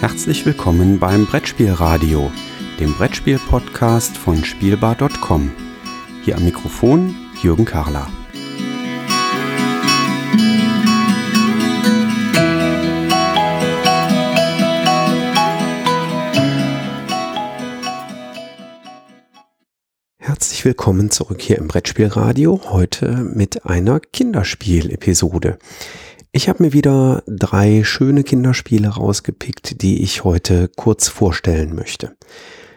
Herzlich 0.00 0.46
willkommen 0.46 1.00
beim 1.00 1.26
Brettspielradio, 1.26 2.30
dem 2.78 2.94
Brettspiel-Podcast 2.94 4.16
von 4.16 4.44
Spielbar.com. 4.44 5.50
Hier 6.24 6.36
am 6.36 6.44
Mikrofon 6.44 7.16
Jürgen 7.42 7.64
Karler. 7.64 8.06
Herzlich 20.18 20.64
willkommen 20.64 21.10
zurück 21.10 21.42
hier 21.42 21.58
im 21.58 21.66
Brettspielradio, 21.66 22.60
heute 22.70 23.28
mit 23.34 23.66
einer 23.66 23.98
Kinderspiel-Episode. 23.98 25.58
Ich 26.38 26.48
habe 26.48 26.62
mir 26.62 26.72
wieder 26.72 27.24
drei 27.26 27.82
schöne 27.82 28.22
Kinderspiele 28.22 28.90
rausgepickt, 28.90 29.82
die 29.82 30.04
ich 30.04 30.22
heute 30.22 30.70
kurz 30.76 31.08
vorstellen 31.08 31.74
möchte. 31.74 32.16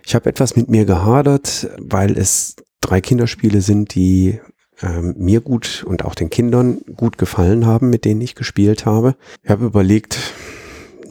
Ich 0.04 0.16
habe 0.16 0.28
etwas 0.28 0.56
mit 0.56 0.68
mir 0.68 0.86
gehadert, 0.86 1.70
weil 1.78 2.18
es 2.18 2.55
drei 2.80 3.02
Kinderspiele 3.02 3.62
sind, 3.62 3.94
die 3.94 4.40
ähm, 4.82 5.14
mir 5.16 5.42
gut 5.42 5.86
und 5.88 6.04
auch 6.04 6.16
den 6.16 6.32
Kindern 6.32 6.82
gut 6.98 7.20
gefallen 7.20 7.68
haben, 7.68 7.92
mit 7.92 8.04
denen 8.04 8.22
ich 8.22 8.34
gespielt 8.34 8.88
habe. 8.88 9.16
Ich 9.44 9.52
habe 9.52 9.66
überlegt, 9.66 10.18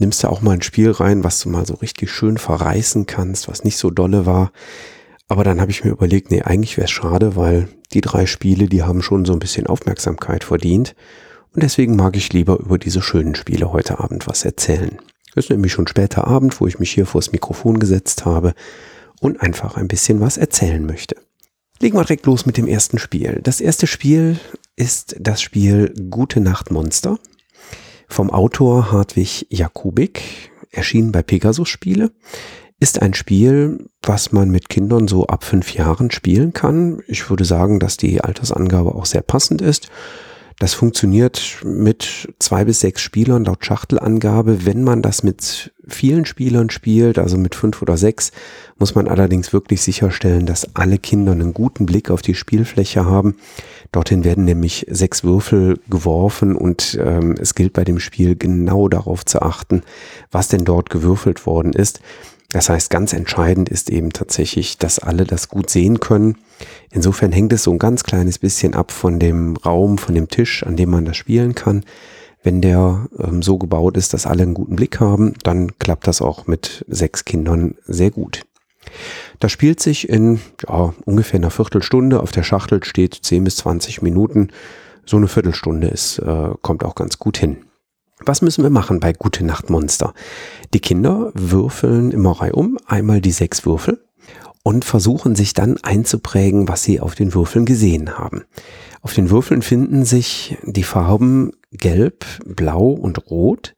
nimmst 0.00 0.24
du 0.24 0.28
auch 0.28 0.40
mal 0.40 0.54
ein 0.54 0.62
Spiel 0.62 0.90
rein, 0.90 1.22
was 1.22 1.38
du 1.38 1.50
mal 1.50 1.66
so 1.66 1.74
richtig 1.74 2.10
schön 2.10 2.36
verreißen 2.36 3.06
kannst, 3.06 3.46
was 3.46 3.62
nicht 3.62 3.76
so 3.76 3.90
dolle 3.90 4.26
war. 4.26 4.50
Aber 5.28 5.44
dann 5.44 5.60
habe 5.60 5.70
ich 5.70 5.84
mir 5.84 5.92
überlegt, 5.92 6.32
nee, 6.32 6.42
eigentlich 6.42 6.76
wäre 6.76 6.86
es 6.86 6.90
schade, 6.90 7.36
weil 7.36 7.68
die 7.92 8.00
drei 8.00 8.26
Spiele, 8.26 8.66
die 8.66 8.82
haben 8.82 9.02
schon 9.02 9.24
so 9.24 9.34
ein 9.34 9.38
bisschen 9.38 9.68
Aufmerksamkeit 9.68 10.42
verdient. 10.42 10.96
Und 11.52 11.62
deswegen 11.62 11.96
mag 11.96 12.16
ich 12.16 12.32
lieber 12.32 12.58
über 12.60 12.78
diese 12.78 13.02
schönen 13.02 13.34
Spiele 13.34 13.72
heute 13.72 13.98
Abend 13.98 14.26
was 14.26 14.44
erzählen. 14.44 14.98
Es 15.30 15.44
ist 15.44 15.50
nämlich 15.50 15.72
schon 15.72 15.88
später 15.88 16.26
Abend, 16.26 16.60
wo 16.60 16.66
ich 16.66 16.78
mich 16.78 16.92
hier 16.92 17.06
vors 17.06 17.32
Mikrofon 17.32 17.78
gesetzt 17.78 18.24
habe 18.24 18.54
und 19.20 19.40
einfach 19.40 19.76
ein 19.76 19.88
bisschen 19.88 20.20
was 20.20 20.36
erzählen 20.36 20.84
möchte. 20.84 21.16
Legen 21.80 21.96
wir 21.96 22.04
direkt 22.04 22.26
los 22.26 22.46
mit 22.46 22.56
dem 22.56 22.66
ersten 22.66 22.98
Spiel. 22.98 23.40
Das 23.42 23.60
erste 23.60 23.86
Spiel 23.86 24.38
ist 24.76 25.16
das 25.18 25.40
Spiel 25.40 25.94
Gute 26.10 26.40
Nacht 26.40 26.70
Monster 26.70 27.18
vom 28.06 28.30
Autor 28.30 28.92
Hartwig 28.92 29.46
Jakubik, 29.50 30.22
erschienen 30.70 31.12
bei 31.12 31.22
Pegasus 31.22 31.68
Spiele. 31.68 32.10
Ist 32.80 33.02
ein 33.02 33.14
Spiel, 33.14 33.86
was 34.02 34.32
man 34.32 34.50
mit 34.50 34.68
Kindern 34.68 35.06
so 35.06 35.26
ab 35.26 35.44
fünf 35.44 35.74
Jahren 35.74 36.10
spielen 36.10 36.52
kann. 36.52 37.02
Ich 37.06 37.28
würde 37.30 37.44
sagen, 37.44 37.78
dass 37.78 37.96
die 37.96 38.20
Altersangabe 38.20 38.94
auch 38.94 39.06
sehr 39.06 39.22
passend 39.22 39.62
ist. 39.62 39.90
Das 40.60 40.74
funktioniert 40.74 41.62
mit 41.64 42.34
zwei 42.38 42.66
bis 42.66 42.80
sechs 42.80 43.00
Spielern 43.00 43.46
laut 43.46 43.64
Schachtelangabe. 43.64 44.66
Wenn 44.66 44.84
man 44.84 45.00
das 45.00 45.22
mit 45.22 45.72
vielen 45.88 46.26
Spielern 46.26 46.68
spielt, 46.68 47.18
also 47.18 47.38
mit 47.38 47.54
fünf 47.54 47.80
oder 47.80 47.96
sechs, 47.96 48.30
muss 48.78 48.94
man 48.94 49.08
allerdings 49.08 49.54
wirklich 49.54 49.80
sicherstellen, 49.80 50.44
dass 50.44 50.76
alle 50.76 50.98
Kinder 50.98 51.32
einen 51.32 51.54
guten 51.54 51.86
Blick 51.86 52.10
auf 52.10 52.20
die 52.20 52.34
Spielfläche 52.34 53.06
haben. 53.06 53.36
Dorthin 53.90 54.22
werden 54.22 54.44
nämlich 54.44 54.84
sechs 54.90 55.24
Würfel 55.24 55.80
geworfen 55.88 56.54
und 56.56 56.98
ähm, 57.02 57.36
es 57.40 57.54
gilt 57.54 57.72
bei 57.72 57.84
dem 57.84 57.98
Spiel 57.98 58.36
genau 58.36 58.88
darauf 58.88 59.24
zu 59.24 59.40
achten, 59.40 59.82
was 60.30 60.48
denn 60.48 60.66
dort 60.66 60.90
gewürfelt 60.90 61.46
worden 61.46 61.72
ist. 61.72 62.00
Das 62.52 62.68
heißt, 62.68 62.90
ganz 62.90 63.12
entscheidend 63.12 63.68
ist 63.68 63.90
eben 63.90 64.10
tatsächlich, 64.10 64.76
dass 64.76 64.98
alle 64.98 65.24
das 65.24 65.48
gut 65.48 65.70
sehen 65.70 66.00
können. 66.00 66.36
Insofern 66.90 67.30
hängt 67.30 67.52
es 67.52 67.62
so 67.62 67.70
ein 67.70 67.78
ganz 67.78 68.02
kleines 68.02 68.38
bisschen 68.38 68.74
ab 68.74 68.90
von 68.90 69.20
dem 69.20 69.56
Raum, 69.56 69.98
von 69.98 70.14
dem 70.14 70.28
Tisch, 70.28 70.64
an 70.64 70.76
dem 70.76 70.90
man 70.90 71.04
das 71.04 71.16
spielen 71.16 71.54
kann. 71.54 71.84
Wenn 72.42 72.60
der 72.60 73.06
ähm, 73.18 73.42
so 73.42 73.58
gebaut 73.58 73.96
ist, 73.96 74.14
dass 74.14 74.26
alle 74.26 74.42
einen 74.42 74.54
guten 74.54 74.76
Blick 74.76 74.98
haben, 74.98 75.34
dann 75.44 75.78
klappt 75.78 76.06
das 76.06 76.20
auch 76.20 76.46
mit 76.46 76.84
sechs 76.88 77.24
Kindern 77.24 77.76
sehr 77.86 78.10
gut. 78.10 78.42
Das 79.38 79.52
spielt 79.52 79.80
sich 79.80 80.08
in 80.08 80.40
ja, 80.68 80.94
ungefähr 81.04 81.38
einer 81.38 81.50
Viertelstunde. 81.50 82.20
Auf 82.20 82.32
der 82.32 82.42
Schachtel 82.42 82.82
steht 82.82 83.14
10 83.14 83.44
bis 83.44 83.56
20 83.56 84.02
Minuten. 84.02 84.48
So 85.06 85.16
eine 85.16 85.28
Viertelstunde 85.28 85.88
ist, 85.88 86.18
äh, 86.18 86.50
kommt 86.62 86.84
auch 86.84 86.94
ganz 86.94 87.18
gut 87.18 87.36
hin. 87.36 87.58
Was 88.24 88.42
müssen 88.42 88.62
wir 88.62 88.70
machen 88.70 89.00
bei 89.00 89.12
Gute 89.12 89.44
Nacht 89.44 89.70
Monster? 89.70 90.12
Die 90.74 90.80
Kinder 90.80 91.32
würfeln 91.34 92.10
immer 92.10 92.40
reihum 92.40 92.78
einmal 92.86 93.20
die 93.20 93.32
sechs 93.32 93.64
Würfel 93.64 94.04
und 94.62 94.84
versuchen 94.84 95.34
sich 95.34 95.54
dann 95.54 95.78
einzuprägen, 95.82 96.68
was 96.68 96.82
sie 96.82 97.00
auf 97.00 97.14
den 97.14 97.32
Würfeln 97.32 97.64
gesehen 97.64 98.18
haben. 98.18 98.44
Auf 99.00 99.14
den 99.14 99.30
Würfeln 99.30 99.62
finden 99.62 100.04
sich 100.04 100.58
die 100.64 100.82
Farben 100.82 101.52
Gelb, 101.72 102.26
Blau 102.44 102.90
und 102.90 103.30
Rot 103.30 103.74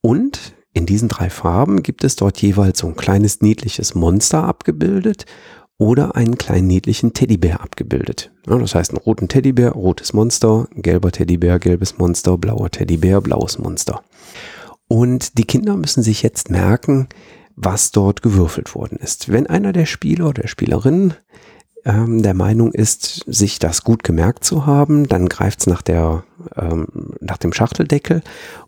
und 0.00 0.54
in 0.72 0.86
diesen 0.86 1.08
drei 1.08 1.28
Farben 1.28 1.82
gibt 1.82 2.04
es 2.04 2.16
dort 2.16 2.40
jeweils 2.40 2.78
so 2.78 2.86
ein 2.86 2.96
kleines 2.96 3.42
niedliches 3.42 3.94
Monster 3.94 4.44
abgebildet 4.44 5.26
oder 5.78 6.16
einen 6.16 6.38
kleinen 6.38 6.66
niedlichen 6.66 7.12
Teddybär 7.12 7.60
abgebildet. 7.60 8.30
Ja, 8.46 8.58
das 8.58 8.74
heißt, 8.74 8.90
einen 8.90 8.98
roten 8.98 9.28
Teddybär, 9.28 9.72
rotes 9.72 10.12
Monster, 10.12 10.68
gelber 10.74 11.10
Teddybär, 11.10 11.58
gelbes 11.58 11.98
Monster, 11.98 12.38
blauer 12.38 12.70
Teddybär, 12.70 13.20
blaues 13.20 13.58
Monster. 13.58 14.02
Und 14.88 15.38
die 15.38 15.44
Kinder 15.44 15.76
müssen 15.76 16.02
sich 16.02 16.22
jetzt 16.22 16.50
merken, 16.50 17.08
was 17.56 17.90
dort 17.90 18.22
gewürfelt 18.22 18.74
worden 18.74 18.98
ist. 18.98 19.30
Wenn 19.30 19.46
einer 19.46 19.72
der 19.72 19.86
Spieler 19.86 20.26
oder 20.26 20.42
der 20.42 20.48
Spielerin 20.48 21.14
ähm, 21.84 22.22
der 22.22 22.34
Meinung 22.34 22.72
ist, 22.72 23.24
sich 23.26 23.58
das 23.58 23.82
gut 23.82 24.04
gemerkt 24.04 24.44
zu 24.44 24.66
haben, 24.66 25.08
dann 25.08 25.28
greift 25.28 25.60
es 25.60 25.66
nach, 25.66 25.82
ähm, 25.88 26.86
nach 27.20 27.38
dem 27.38 27.52
Schachteldeckel 27.52 28.22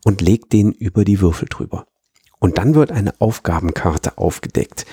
und 0.05 0.21
legt 0.21 0.53
den 0.53 0.73
über 0.73 1.05
die 1.05 1.21
Würfel 1.21 1.49
drüber. 1.49 1.87
Und 2.39 2.59
dann 2.59 2.75
wird 2.75 2.91
eine 2.93 3.15
Aufgabenkarte 3.21 4.19
aufgedeckt. 4.19 4.85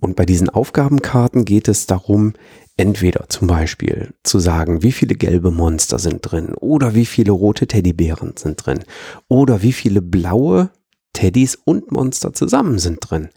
Und 0.00 0.16
bei 0.16 0.26
diesen 0.26 0.50
Aufgabenkarten 0.50 1.44
geht 1.44 1.68
es 1.68 1.86
darum, 1.86 2.34
entweder 2.76 3.28
zum 3.28 3.48
Beispiel 3.48 4.12
zu 4.22 4.38
sagen, 4.38 4.82
wie 4.82 4.92
viele 4.92 5.14
gelbe 5.14 5.50
Monster 5.50 5.98
sind 5.98 6.20
drin 6.20 6.54
oder 6.54 6.94
wie 6.94 7.06
viele 7.06 7.32
rote 7.32 7.66
Teddybären 7.66 8.34
sind 8.36 8.66
drin 8.66 8.80
oder 9.28 9.62
wie 9.62 9.72
viele 9.72 10.02
blaue 10.02 10.70
Teddys 11.14 11.56
und 11.56 11.92
Monster 11.92 12.34
zusammen 12.34 12.78
sind 12.78 12.98
drin. 13.00 13.30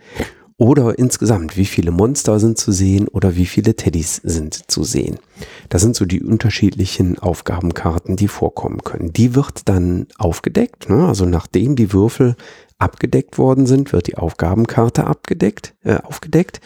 Oder 0.59 0.99
insgesamt, 0.99 1.55
wie 1.55 1.63
viele 1.63 1.89
Monster 1.89 2.37
sind 2.37 2.57
zu 2.57 2.73
sehen 2.73 3.07
oder 3.07 3.37
wie 3.37 3.45
viele 3.45 3.75
Teddys 3.75 4.17
sind 4.17 4.69
zu 4.69 4.83
sehen. 4.83 5.17
Das 5.69 5.81
sind 5.81 5.95
so 5.95 6.03
die 6.03 6.21
unterschiedlichen 6.21 7.17
Aufgabenkarten, 7.17 8.17
die 8.17 8.27
vorkommen 8.27 8.83
können. 8.83 9.13
Die 9.13 9.35
wird 9.35 9.69
dann 9.69 10.07
aufgedeckt, 10.17 10.89
ne? 10.89 11.07
also 11.07 11.25
nachdem 11.25 11.77
die 11.77 11.93
Würfel 11.93 12.35
abgedeckt 12.77 13.37
worden 13.37 13.67
sind, 13.67 13.93
wird 13.93 14.07
die 14.07 14.17
Aufgabenkarte 14.17 15.07
abgedeckt, 15.07 15.75
äh, 15.85 15.95
aufgedeckt. 15.95 16.59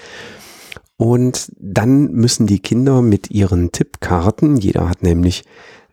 Und 0.97 1.51
dann 1.59 2.13
müssen 2.13 2.47
die 2.47 2.59
Kinder 2.59 3.03
mit 3.03 3.29
ihren 3.29 3.71
Tippkarten, 3.71 4.57
jeder 4.57 4.89
hat 4.89 5.03
nämlich 5.03 5.43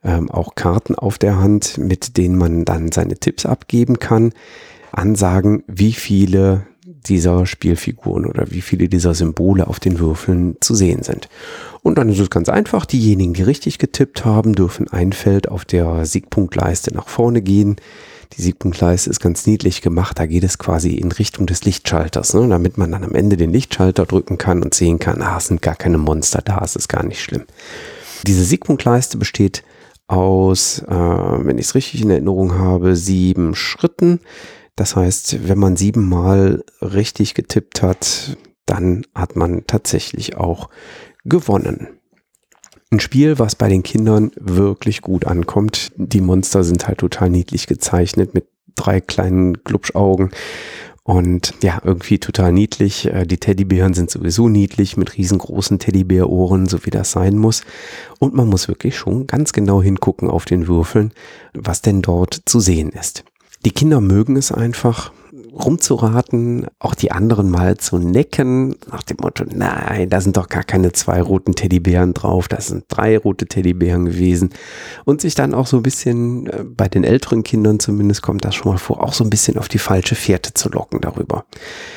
ähm, 0.02 0.30
auch 0.30 0.54
Karten 0.54 0.94
auf 0.94 1.18
der 1.18 1.38
Hand, 1.38 1.76
mit 1.76 2.16
denen 2.16 2.38
man 2.38 2.64
dann 2.64 2.92
seine 2.92 3.16
Tipps 3.16 3.44
abgeben 3.44 3.98
kann, 3.98 4.32
ansagen, 4.90 5.64
wie 5.66 5.92
viele 5.92 6.66
dieser 7.06 7.46
Spielfiguren 7.46 8.26
oder 8.26 8.50
wie 8.50 8.60
viele 8.60 8.88
dieser 8.88 9.14
Symbole 9.14 9.66
auf 9.66 9.80
den 9.80 9.98
Würfeln 9.98 10.56
zu 10.60 10.74
sehen 10.74 11.02
sind. 11.02 11.28
Und 11.82 11.98
dann 11.98 12.08
ist 12.08 12.18
es 12.18 12.30
ganz 12.30 12.48
einfach, 12.48 12.84
diejenigen, 12.86 13.32
die 13.32 13.42
richtig 13.42 13.78
getippt 13.78 14.24
haben, 14.24 14.54
dürfen 14.54 14.88
ein 14.88 15.12
Feld 15.12 15.48
auf 15.48 15.64
der 15.64 16.04
Siegpunktleiste 16.04 16.94
nach 16.94 17.08
vorne 17.08 17.42
gehen. 17.42 17.76
Die 18.36 18.42
Siegpunktleiste 18.42 19.10
ist 19.10 19.20
ganz 19.20 19.46
niedlich 19.46 19.82
gemacht, 19.82 20.18
da 20.18 20.26
geht 20.26 20.44
es 20.44 20.58
quasi 20.58 20.94
in 20.94 21.10
Richtung 21.10 21.46
des 21.46 21.64
Lichtschalters, 21.64 22.34
ne, 22.34 22.46
damit 22.48 22.78
man 22.78 22.92
dann 22.92 23.02
am 23.02 23.14
Ende 23.14 23.36
den 23.36 23.50
Lichtschalter 23.50 24.06
drücken 24.06 24.38
kann 24.38 24.62
und 24.62 24.72
sehen 24.72 25.00
kann, 25.00 25.20
ah, 25.22 25.38
es 25.38 25.46
sind 25.46 25.62
gar 25.62 25.74
keine 25.74 25.98
Monster 25.98 26.40
da, 26.44 26.60
es 26.62 26.76
ist 26.76 26.88
gar 26.88 27.04
nicht 27.04 27.22
schlimm. 27.22 27.44
Diese 28.26 28.44
Siegpunktleiste 28.44 29.18
besteht 29.18 29.64
aus, 30.06 30.80
äh, 30.86 30.90
wenn 30.90 31.58
ich 31.58 31.66
es 31.66 31.74
richtig 31.74 32.02
in 32.02 32.10
Erinnerung 32.10 32.58
habe, 32.58 32.94
sieben 32.96 33.54
Schritten. 33.54 34.20
Das 34.80 34.96
heißt, 34.96 35.46
wenn 35.46 35.58
man 35.58 35.76
siebenmal 35.76 36.64
richtig 36.80 37.34
getippt 37.34 37.82
hat, 37.82 38.38
dann 38.64 39.04
hat 39.14 39.36
man 39.36 39.66
tatsächlich 39.66 40.38
auch 40.38 40.70
gewonnen. 41.26 41.88
Ein 42.90 42.98
Spiel, 42.98 43.38
was 43.38 43.56
bei 43.56 43.68
den 43.68 43.82
Kindern 43.82 44.30
wirklich 44.40 45.02
gut 45.02 45.26
ankommt. 45.26 45.92
Die 45.96 46.22
Monster 46.22 46.64
sind 46.64 46.88
halt 46.88 46.96
total 46.96 47.28
niedlich 47.28 47.66
gezeichnet 47.66 48.32
mit 48.32 48.46
drei 48.74 49.02
kleinen 49.02 49.62
Glubschaugen. 49.64 50.30
Und 51.02 51.52
ja, 51.62 51.82
irgendwie 51.84 52.18
total 52.18 52.50
niedlich. 52.50 53.04
Äh, 53.04 53.26
die 53.26 53.36
Teddybären 53.36 53.92
sind 53.92 54.10
sowieso 54.10 54.48
niedlich 54.48 54.96
mit 54.96 55.18
riesengroßen 55.18 55.78
Teddybärohren, 55.78 56.64
so 56.64 56.86
wie 56.86 56.90
das 56.90 57.12
sein 57.12 57.36
muss. 57.36 57.64
Und 58.18 58.32
man 58.32 58.48
muss 58.48 58.66
wirklich 58.66 58.96
schon 58.96 59.26
ganz 59.26 59.52
genau 59.52 59.82
hingucken 59.82 60.30
auf 60.30 60.46
den 60.46 60.68
Würfeln, 60.68 61.12
was 61.52 61.82
denn 61.82 62.00
dort 62.00 62.40
zu 62.46 62.60
sehen 62.60 62.88
ist. 62.92 63.24
Die 63.64 63.72
Kinder 63.72 64.00
mögen 64.00 64.36
es 64.36 64.52
einfach, 64.52 65.12
rumzuraten, 65.52 66.66
auch 66.78 66.94
die 66.94 67.12
anderen 67.12 67.50
mal 67.50 67.76
zu 67.76 67.98
necken, 67.98 68.76
nach 68.90 69.02
dem 69.02 69.18
Motto, 69.20 69.44
nein, 69.48 70.08
da 70.08 70.20
sind 70.20 70.36
doch 70.36 70.48
gar 70.48 70.62
keine 70.62 70.92
zwei 70.92 71.20
roten 71.20 71.54
Teddybären 71.54 72.14
drauf, 72.14 72.48
das 72.48 72.68
sind 72.68 72.84
drei 72.88 73.18
rote 73.18 73.46
Teddybären 73.46 74.06
gewesen. 74.06 74.50
Und 75.04 75.20
sich 75.20 75.34
dann 75.34 75.54
auch 75.54 75.66
so 75.66 75.76
ein 75.76 75.82
bisschen, 75.82 76.46
äh, 76.46 76.64
bei 76.64 76.88
den 76.88 77.04
älteren 77.04 77.42
Kindern 77.42 77.80
zumindest 77.80 78.22
kommt 78.22 78.44
das 78.44 78.54
schon 78.54 78.72
mal 78.72 78.78
vor, 78.78 79.02
auch 79.02 79.12
so 79.12 79.24
ein 79.24 79.30
bisschen 79.30 79.58
auf 79.58 79.68
die 79.68 79.78
falsche 79.78 80.14
Fährte 80.14 80.54
zu 80.54 80.68
locken 80.70 81.00
darüber. 81.00 81.44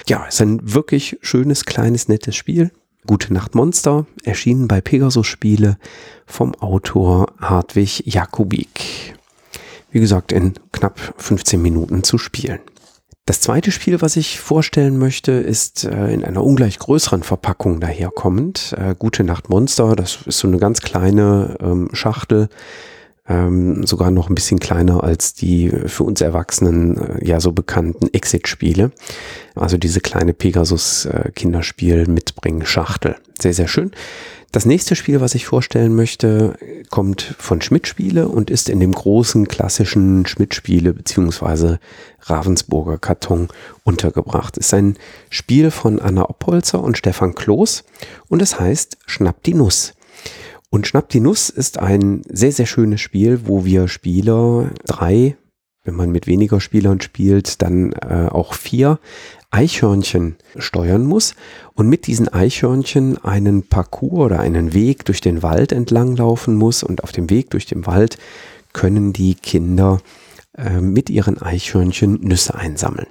Ja, 0.08 0.26
ist 0.26 0.42
ein 0.42 0.60
wirklich 0.74 1.18
schönes, 1.22 1.66
kleines, 1.66 2.08
nettes 2.08 2.36
Spiel. 2.36 2.72
Gute 3.06 3.34
Nacht 3.34 3.54
Monster, 3.54 4.06
erschienen 4.24 4.68
bei 4.68 4.80
Pegasus 4.80 5.28
Spiele 5.28 5.78
vom 6.26 6.56
Autor 6.56 7.34
Hartwig 7.40 8.04
Jakubik. 8.06 9.13
Wie 9.94 10.00
gesagt, 10.00 10.32
in 10.32 10.54
knapp 10.72 11.00
15 11.18 11.62
Minuten 11.62 12.04
zu 12.04 12.18
spielen. 12.18 12.60
Das 13.26 13.40
zweite 13.40 13.72
Spiel, 13.72 14.02
was 14.02 14.18
ich 14.18 14.40
vorstellen 14.40 14.98
möchte, 14.98 15.32
ist 15.34 15.86
äh, 15.86 16.12
in 16.12 16.26
einer 16.26 16.44
ungleich 16.44 16.80
größeren 16.80 17.22
Verpackung 17.22 17.80
daherkommend. 17.80 18.76
Äh, 18.78 18.96
Gute 18.98 19.24
Nacht 19.24 19.50
Monster, 19.50 19.96
das 19.96 20.20
ist 20.26 20.40
so 20.40 20.48
eine 20.48 20.58
ganz 20.58 20.82
kleine 20.82 21.58
ähm, 21.62 21.90
Schachtel, 21.94 22.50
ähm, 23.28 23.86
sogar 23.86 24.10
noch 24.10 24.30
ein 24.30 24.36
bisschen 24.36 24.60
kleiner 24.60 25.04
als 25.04 25.36
die 25.36 25.70
für 25.70 26.04
uns 26.04 26.22
Erwachsenen 26.22 26.98
äh, 26.98 27.26
ja 27.26 27.40
so 27.40 27.52
bekannten 27.52 28.12
Exit-Spiele. 28.12 28.92
Also 29.56 29.78
diese 29.78 30.02
kleine 30.02 30.34
Pegasus-Kinderspiel 30.34 32.00
äh, 32.00 32.12
mitbringen 32.12 32.66
Schachtel. 32.66 33.16
Sehr, 33.40 33.54
sehr 33.54 33.68
schön. 33.68 33.92
Das 34.54 34.68
nächste 34.68 34.96
Spiel, 34.96 35.20
was 35.20 35.34
ich 35.34 35.48
vorstellen 35.48 35.96
möchte, 35.96 36.54
kommt 36.92 37.24
von 37.40 37.60
Schmidt-Spiele 37.60 38.28
und 38.28 38.52
ist 38.52 38.70
in 38.70 38.80
dem 38.80 38.92
großen 38.92 39.48
klassischen 39.48 40.28
Schmidt-Spiele 40.28 40.94
beziehungsweise 40.94 41.80
Ravensburger 42.20 43.00
Karton 43.00 43.48
untergebracht. 43.84 44.56
Ist 44.60 44.76
ein 44.76 44.98
Spiel 45.32 45.72
von 45.72 46.00
Anna 46.00 46.30
Oppolzer 46.30 46.84
und 46.84 47.00
Stefan 47.00 47.34
Kloß 47.34 47.84
und 48.30 48.44
es 48.44 48.60
heißt 48.60 49.00
Schnapp 49.08 49.42
die 49.42 49.56
Nuss. 49.56 49.96
Und 50.70 50.86
Schnapp 50.86 51.10
die 51.10 51.20
Nuss 51.20 51.50
ist 51.50 51.80
ein 51.80 52.22
sehr, 52.30 52.52
sehr 52.52 52.68
schönes 52.68 53.02
Spiel, 53.02 53.48
wo 53.48 53.66
wir 53.66 53.88
Spieler 53.88 54.70
drei, 54.86 55.36
wenn 55.84 55.96
man 55.96 56.12
mit 56.12 56.28
weniger 56.28 56.62
Spielern 56.62 57.02
spielt, 57.02 57.64
dann 57.64 57.92
äh, 57.94 58.28
auch 58.30 58.54
vier 58.54 59.00
Eichhörnchen 59.54 60.36
steuern 60.58 61.06
muss 61.06 61.36
und 61.76 61.88
mit 61.88 62.08
diesen 62.08 62.28
Eichhörnchen 62.28 63.24
einen 63.24 63.64
Parcours 63.64 64.26
oder 64.26 64.40
einen 64.40 64.74
Weg 64.74 65.06
durch 65.06 65.22
den 65.22 65.44
Wald 65.44 65.72
entlang 65.72 66.16
laufen 66.16 66.56
muss 66.56 66.82
und 66.82 67.04
auf 67.04 67.12
dem 67.12 67.30
Weg 67.30 67.52
durch 67.52 67.68
den 67.68 67.86
Wald 67.86 68.18
können 68.74 69.14
die 69.14 69.36
Kinder 69.36 70.02
äh, 70.58 70.82
mit 70.82 71.12
ihren 71.12 71.40
Eichhörnchen 71.40 72.20
Nüsse 72.22 72.56
einsammeln. 72.56 73.08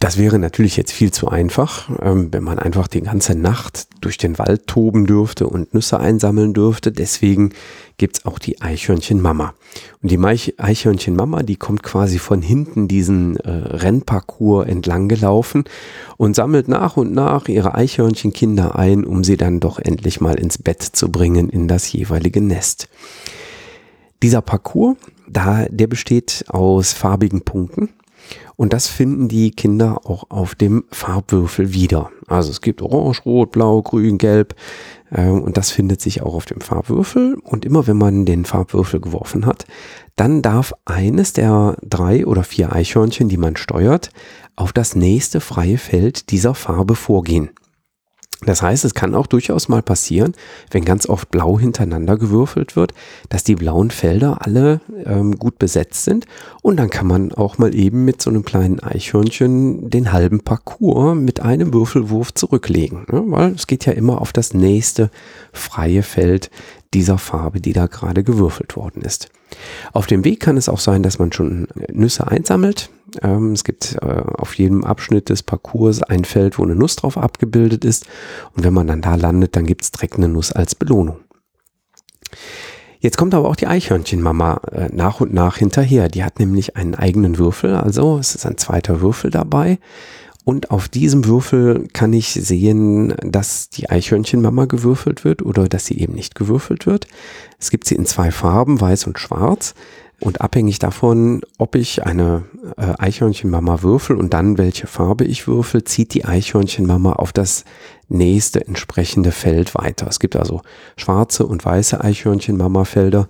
Das 0.00 0.16
wäre 0.16 0.38
natürlich 0.38 0.76
jetzt 0.76 0.92
viel 0.92 1.10
zu 1.10 1.26
einfach, 1.26 1.90
ähm, 2.00 2.32
wenn 2.32 2.44
man 2.44 2.60
einfach 2.60 2.86
die 2.86 3.00
ganze 3.00 3.34
Nacht 3.34 3.88
durch 4.00 4.16
den 4.16 4.38
Wald 4.38 4.68
toben 4.68 5.06
dürfte 5.06 5.48
und 5.48 5.74
Nüsse 5.74 5.98
einsammeln 5.98 6.54
dürfte. 6.54 6.92
Deswegen 6.92 7.50
gibt's 7.96 8.24
auch 8.24 8.38
die 8.38 8.62
Eichhörnchen-Mama. 8.62 9.54
Und 10.00 10.10
die 10.12 10.18
Eichhörnchen-Mama, 10.56 11.42
die 11.42 11.56
kommt 11.56 11.82
quasi 11.82 12.20
von 12.20 12.42
hinten 12.42 12.86
diesen 12.86 13.38
äh, 13.38 13.50
Rennparcours 13.50 14.68
entlang 14.68 15.08
gelaufen 15.08 15.64
und 16.16 16.36
sammelt 16.36 16.68
nach 16.68 16.96
und 16.96 17.12
nach 17.12 17.48
ihre 17.48 17.74
Eichhörnchenkinder 17.74 18.78
ein, 18.78 19.04
um 19.04 19.24
sie 19.24 19.36
dann 19.36 19.58
doch 19.58 19.80
endlich 19.80 20.20
mal 20.20 20.38
ins 20.38 20.58
Bett 20.58 20.80
zu 20.80 21.10
bringen, 21.10 21.48
in 21.48 21.66
das 21.66 21.92
jeweilige 21.92 22.40
Nest. 22.40 22.88
Dieser 24.22 24.42
Parcours, 24.42 24.96
da, 25.28 25.66
der 25.68 25.88
besteht 25.88 26.44
aus 26.46 26.92
farbigen 26.92 27.40
Punkten 27.42 27.88
und 28.56 28.72
das 28.72 28.88
finden 28.88 29.28
die 29.28 29.50
Kinder 29.50 30.00
auch 30.04 30.24
auf 30.30 30.54
dem 30.54 30.84
Farbwürfel 30.90 31.72
wieder. 31.72 32.10
Also 32.26 32.50
es 32.50 32.60
gibt 32.60 32.82
Orange, 32.82 33.22
Rot, 33.24 33.52
Blau, 33.52 33.82
Grün, 33.82 34.18
Gelb. 34.18 34.54
Äh, 35.10 35.28
und 35.28 35.56
das 35.56 35.70
findet 35.70 36.00
sich 36.00 36.22
auch 36.22 36.34
auf 36.34 36.44
dem 36.44 36.60
Farbwürfel. 36.60 37.38
Und 37.42 37.64
immer 37.64 37.86
wenn 37.86 37.98
man 37.98 38.24
den 38.24 38.44
Farbwürfel 38.44 39.00
geworfen 39.00 39.46
hat, 39.46 39.66
dann 40.16 40.42
darf 40.42 40.72
eines 40.84 41.32
der 41.32 41.76
drei 41.82 42.26
oder 42.26 42.44
vier 42.44 42.72
Eichhörnchen, 42.72 43.28
die 43.28 43.36
man 43.36 43.56
steuert, 43.56 44.10
auf 44.56 44.72
das 44.72 44.96
nächste 44.96 45.40
freie 45.40 45.78
Feld 45.78 46.30
dieser 46.30 46.54
Farbe 46.54 46.96
vorgehen. 46.96 47.50
Das 48.46 48.62
heißt, 48.62 48.84
es 48.84 48.94
kann 48.94 49.16
auch 49.16 49.26
durchaus 49.26 49.68
mal 49.68 49.82
passieren, 49.82 50.34
wenn 50.70 50.84
ganz 50.84 51.08
oft 51.08 51.30
blau 51.30 51.58
hintereinander 51.58 52.16
gewürfelt 52.16 52.76
wird, 52.76 52.94
dass 53.30 53.42
die 53.42 53.56
blauen 53.56 53.90
Felder 53.90 54.38
alle 54.46 54.80
ähm, 55.04 55.38
gut 55.38 55.58
besetzt 55.58 56.04
sind 56.04 56.26
und 56.62 56.76
dann 56.76 56.88
kann 56.88 57.08
man 57.08 57.32
auch 57.32 57.58
mal 57.58 57.74
eben 57.74 58.04
mit 58.04 58.22
so 58.22 58.30
einem 58.30 58.44
kleinen 58.44 58.78
Eichhörnchen 58.78 59.90
den 59.90 60.12
halben 60.12 60.40
Parcours 60.40 61.16
mit 61.16 61.40
einem 61.40 61.74
Würfelwurf 61.74 62.32
zurücklegen, 62.32 63.06
ne? 63.10 63.24
weil 63.26 63.52
es 63.52 63.66
geht 63.66 63.86
ja 63.86 63.92
immer 63.92 64.20
auf 64.20 64.32
das 64.32 64.54
nächste 64.54 65.10
freie 65.52 66.04
Feld 66.04 66.50
dieser 66.94 67.18
Farbe, 67.18 67.60
die 67.60 67.72
da 67.72 67.86
gerade 67.86 68.22
gewürfelt 68.22 68.76
worden 68.76 69.02
ist. 69.02 69.30
Auf 69.92 70.06
dem 70.06 70.24
Weg 70.24 70.40
kann 70.40 70.56
es 70.56 70.68
auch 70.68 70.80
sein, 70.80 71.02
dass 71.02 71.18
man 71.18 71.32
schon 71.32 71.66
Nüsse 71.92 72.28
einsammelt. 72.28 72.90
Ähm, 73.22 73.52
es 73.52 73.64
gibt 73.64 73.96
äh, 74.02 74.06
auf 74.06 74.54
jedem 74.54 74.84
Abschnitt 74.84 75.28
des 75.28 75.42
Parcours 75.42 76.02
ein 76.02 76.24
Feld, 76.24 76.58
wo 76.58 76.64
eine 76.64 76.74
Nuss 76.74 76.96
drauf 76.96 77.16
abgebildet 77.16 77.84
ist. 77.84 78.06
Und 78.54 78.64
wenn 78.64 78.74
man 78.74 78.86
dann 78.86 79.02
da 79.02 79.14
landet, 79.14 79.56
dann 79.56 79.66
gibt 79.66 79.82
es 79.82 79.90
direkt 79.90 80.16
eine 80.16 80.28
Nuss 80.28 80.52
als 80.52 80.74
Belohnung. 80.74 81.18
Jetzt 83.00 83.16
kommt 83.16 83.34
aber 83.34 83.48
auch 83.48 83.56
die 83.56 83.68
Eichhörnchenmama 83.68 84.60
äh, 84.72 84.88
nach 84.92 85.20
und 85.20 85.32
nach 85.32 85.56
hinterher. 85.58 86.08
Die 86.08 86.24
hat 86.24 86.38
nämlich 86.38 86.76
einen 86.76 86.94
eigenen 86.94 87.38
Würfel, 87.38 87.76
also 87.76 88.18
es 88.18 88.34
ist 88.34 88.44
ein 88.44 88.58
zweiter 88.58 89.00
Würfel 89.00 89.30
dabei. 89.30 89.78
Und 90.44 90.70
auf 90.70 90.88
diesem 90.88 91.26
Würfel 91.26 91.88
kann 91.92 92.12
ich 92.14 92.30
sehen, 92.32 93.14
dass 93.20 93.68
die 93.68 93.90
Eichhörnchenmama 93.90 94.64
gewürfelt 94.64 95.22
wird 95.22 95.42
oder 95.42 95.68
dass 95.68 95.84
sie 95.84 95.98
eben 95.98 96.14
nicht 96.14 96.34
gewürfelt 96.34 96.86
wird. 96.86 97.06
Es 97.58 97.70
gibt 97.70 97.86
sie 97.86 97.94
in 97.94 98.06
zwei 98.06 98.30
Farben, 98.30 98.80
weiß 98.80 99.06
und 99.06 99.18
schwarz. 99.18 99.74
Und 100.20 100.40
abhängig 100.40 100.80
davon, 100.80 101.42
ob 101.58 101.76
ich 101.76 102.04
eine 102.04 102.44
äh, 102.76 102.92
Eichhörnchenmama 102.98 103.82
würfel 103.82 104.16
und 104.16 104.34
dann 104.34 104.58
welche 104.58 104.88
Farbe 104.88 105.24
ich 105.24 105.46
würfel, 105.46 105.84
zieht 105.84 106.12
die 106.12 106.24
Eichhörnchenmama 106.24 107.12
auf 107.12 107.32
das 107.32 107.64
nächste 108.08 108.66
entsprechende 108.66 109.30
Feld 109.30 109.76
weiter. 109.76 110.08
Es 110.08 110.18
gibt 110.18 110.34
also 110.34 110.62
schwarze 110.96 111.46
und 111.46 111.64
weiße 111.64 112.02
Eichhörnchenmama-Felder. 112.02 113.28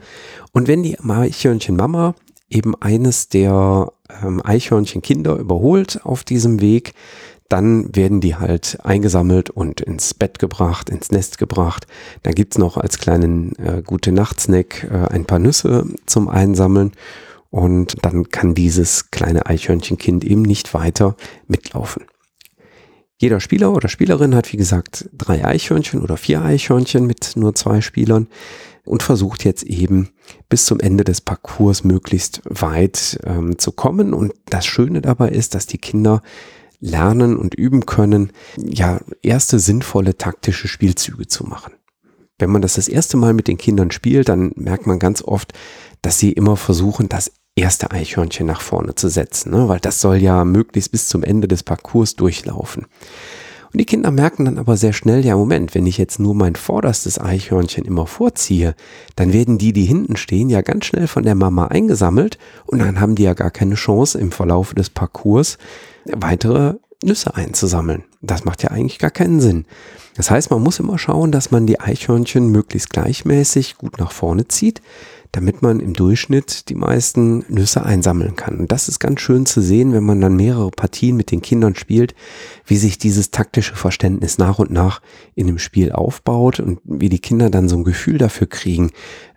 Und 0.53 0.67
wenn 0.67 0.83
die 0.83 0.99
Eichhörnchenmama 0.99 2.15
eben 2.49 2.75
eines 2.81 3.29
der 3.29 3.93
ähm, 4.23 4.41
Eichhörnchenkinder 4.43 5.37
überholt 5.37 6.01
auf 6.05 6.25
diesem 6.25 6.61
Weg, 6.61 6.95
dann 7.49 7.95
werden 7.97 8.21
die 8.21 8.37
halt 8.37 8.79
eingesammelt 8.83 9.49
und 9.51 9.81
ins 9.81 10.13
Bett 10.13 10.39
gebracht, 10.39 10.91
ins 10.91 11.11
Nest 11.11 11.39
gebracht. 11.39 11.87
Da 12.23 12.31
gibt's 12.33 12.59
noch 12.59 12.77
als 12.77 12.99
kleinen 12.99 13.57
äh, 13.57 13.83
gute 13.85 14.13
Nachtsnack 14.13 14.85
äh, 14.91 15.09
ein 15.09 15.25
paar 15.25 15.39
Nüsse 15.39 15.87
zum 16.07 16.29
Einsammeln. 16.29 16.93
Und 17.51 17.97
dann 18.03 18.29
kann 18.29 18.55
dieses 18.55 19.11
kleine 19.11 19.47
Eichhörnchenkind 19.47 20.25
eben 20.25 20.43
nicht 20.43 20.75
weiter 20.75 21.17
mitlaufen. 21.47 22.05
Jeder 23.17 23.41
Spieler 23.41 23.73
oder 23.73 23.89
Spielerin 23.89 24.35
hat, 24.35 24.53
wie 24.53 24.59
gesagt, 24.59 25.09
drei 25.17 25.45
Eichhörnchen 25.45 26.03
oder 26.03 26.17
vier 26.17 26.43
Eichhörnchen 26.43 27.07
mit 27.07 27.33
nur 27.35 27.55
zwei 27.55 27.81
Spielern 27.81 28.29
und 28.85 29.03
versucht 29.03 29.45
jetzt 29.45 29.65
eben 29.65 30.11
bis 30.49 30.67
zum 30.67 30.79
Ende 30.79 31.05
des 31.05 31.21
Parcours 31.21 31.83
möglichst 31.83 32.43
weit 32.45 33.19
ähm, 33.25 33.59
zu 33.59 33.73
kommen. 33.73 34.15
Und 34.15 34.35
das 34.47 34.67
Schöne 34.67 35.01
dabei 35.01 35.31
ist, 35.31 35.55
dass 35.55 35.67
die 35.67 35.79
Kinder 35.79 36.23
lernen 36.81 37.37
und 37.37 37.55
üben 37.55 37.87
können, 37.87 38.33
ja, 38.57 39.01
erste 39.23 39.59
sinnvolle 39.59 40.17
taktische 40.17 40.69
Spielzüge 40.69 41.27
zu 41.27 41.45
machen. 41.45 41.73
Wenn 42.39 42.51
man 42.51 42.63
das 42.63 42.75
das 42.75 42.89
erste 42.89 43.17
Mal 43.17 43.33
mit 43.33 43.49
den 43.49 43.59
Kindern 43.59 43.91
spielt, 43.91 44.29
dann 44.29 44.53
merkt 44.55 44.87
man 44.87 44.99
ganz 44.99 45.23
oft, 45.23 45.53
dass 46.03 46.19
sie 46.19 46.33
immer 46.33 46.57
versuchen, 46.57 47.09
das 47.09 47.33
erste 47.57 47.91
Eichhörnchen 47.91 48.47
nach 48.47 48.61
vorne 48.61 48.95
zu 48.95 49.09
setzen, 49.09 49.51
ne? 49.51 49.69
weil 49.69 49.81
das 49.81 50.01
soll 50.01 50.19
ja 50.19 50.45
möglichst 50.45 50.93
bis 50.93 51.09
zum 51.09 51.25
Ende 51.25 51.49
des 51.49 51.65
Parcours 51.65 52.15
durchlaufen. 52.15 52.87
Und 53.73 53.81
die 53.81 53.85
Kinder 53.85 54.11
merken 54.11 54.47
dann 54.47 54.57
aber 54.57 54.79
sehr 54.79 54.95
schnell, 54.95 55.27
ja 55.27 55.37
Moment, 55.37 55.75
wenn 55.75 55.87
ich 55.87 55.99
jetzt 55.99 56.19
nur 56.19 56.35
mein 56.35 56.55
vorderstes 56.55 57.21
Eichhörnchen 57.21 57.85
immer 57.85 58.07
vorziehe, 58.07 58.75
dann 59.15 59.35
werden 59.35 59.59
die, 59.59 59.75
die 59.75 59.85
hinten 59.85 60.17
stehen, 60.17 60.49
ja 60.49 60.63
ganz 60.63 60.87
schnell 60.87 61.07
von 61.07 61.25
der 61.25 61.35
Mama 61.35 61.67
eingesammelt 61.67 62.39
und 62.65 62.79
dann 62.79 63.01
haben 63.01 63.15
die 63.15 63.25
ja 63.25 63.35
gar 63.35 63.51
keine 63.51 63.75
Chance 63.75 64.19
im 64.19 64.33
Verlauf 64.33 64.73
des 64.73 64.89
Parcours 64.89 65.59
weitere 66.17 66.75
Nüsse 67.03 67.35
einzusammeln. 67.35 68.05
Das 68.21 68.45
macht 68.45 68.63
ja 68.63 68.71
eigentlich 68.71 68.99
gar 68.99 69.11
keinen 69.11 69.41
Sinn. 69.41 69.67
Das 70.17 70.31
heißt, 70.31 70.51
man 70.51 70.63
muss 70.63 70.81
immer 70.81 70.99
schauen, 70.99 71.31
dass 71.31 71.53
man 71.53 71.67
die 71.67 71.79
Eichhörnchen 71.79 72.51
möglichst 72.51 72.91
gleichmäßig 72.91 73.77
gut 73.77 73.99
nach 73.99 74.11
vorne 74.11 74.49
zieht, 74.49 74.83
damit 75.33 75.63
man 75.63 75.81
im 75.81 75.93
Durchschnitt 75.93 76.69
die 76.69 76.75
meisten 76.75 77.45
Nüsse 77.49 77.85
einsammeln 77.85 78.37
kann. 78.37 78.59
Und 78.59 78.73
das 78.73 78.89
ist 78.89 78.99
ganz 78.99 79.21
schön 79.21 79.47
zu 79.47 79.61
sehen, 79.61 79.93
wenn 79.93 80.05
man 80.05 80.21
dann 80.21 80.37
mehrere 80.37 80.71
Partien 80.71 81.17
mit 81.17 81.31
den 81.31 81.43
Kindern 81.43 81.75
spielt, 81.75 82.15
wie 82.65 82.77
sich 82.77 82.99
dieses 82.99 83.31
taktische 83.31 83.77
Verständnis 83.77 84.39
nach 84.39 84.59
und 84.59 84.71
nach 84.71 85.03
in 85.35 85.47
dem 85.47 85.59
Spiel 85.59 85.93
aufbaut 85.93 86.61
und 86.61 86.81
wie 86.85 87.09
die 87.09 87.19
Kinder 87.19 87.51
dann 87.51 87.69
so 87.69 87.77
ein 87.77 87.85
Gefühl 87.85 88.19
dafür 88.19 88.47
kriegen, 88.47 88.91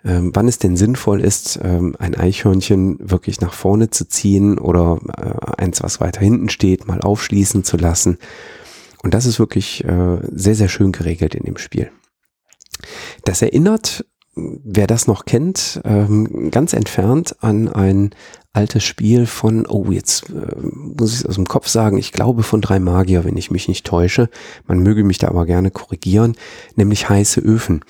ähm, 0.05 0.31
wann 0.33 0.47
es 0.47 0.57
denn 0.57 0.77
sinnvoll 0.77 1.21
ist, 1.21 1.59
ähm, 1.61 1.95
ein 1.99 2.15
Eichhörnchen 2.15 2.97
wirklich 3.01 3.41
nach 3.41 3.53
vorne 3.53 3.89
zu 3.89 4.07
ziehen 4.07 4.57
oder 4.57 4.99
äh, 5.17 5.61
eins, 5.61 5.83
was 5.83 5.99
weiter 5.99 6.21
hinten 6.21 6.49
steht, 6.49 6.87
mal 6.87 7.01
aufschließen 7.01 7.63
zu 7.63 7.77
lassen. 7.77 8.17
Und 9.03 9.13
das 9.13 9.25
ist 9.25 9.39
wirklich 9.39 9.83
äh, 9.83 10.19
sehr, 10.31 10.55
sehr 10.55 10.69
schön 10.69 10.91
geregelt 10.91 11.35
in 11.35 11.43
dem 11.43 11.57
Spiel. 11.57 11.91
Das 13.23 13.41
erinnert, 13.41 14.05
wer 14.35 14.87
das 14.87 15.07
noch 15.07 15.25
kennt, 15.25 15.81
ähm, 15.83 16.49
ganz 16.51 16.73
entfernt 16.73 17.35
an 17.41 17.67
ein 17.67 18.11
altes 18.53 18.83
Spiel 18.83 19.25
von, 19.25 19.65
oh, 19.65 19.91
jetzt 19.91 20.29
äh, 20.29 20.55
muss 20.61 21.13
ich 21.13 21.19
es 21.19 21.25
aus 21.25 21.35
dem 21.35 21.47
Kopf 21.47 21.67
sagen, 21.67 21.97
ich 21.97 22.11
glaube 22.11 22.43
von 22.43 22.61
drei 22.61 22.79
Magier, 22.79 23.23
wenn 23.23 23.37
ich 23.37 23.51
mich 23.51 23.67
nicht 23.67 23.85
täusche. 23.85 24.29
Man 24.67 24.79
möge 24.79 25.03
mich 25.03 25.17
da 25.17 25.27
aber 25.27 25.45
gerne 25.45 25.71
korrigieren, 25.71 26.35
nämlich 26.75 27.09
heiße 27.09 27.39
Öfen 27.39 27.81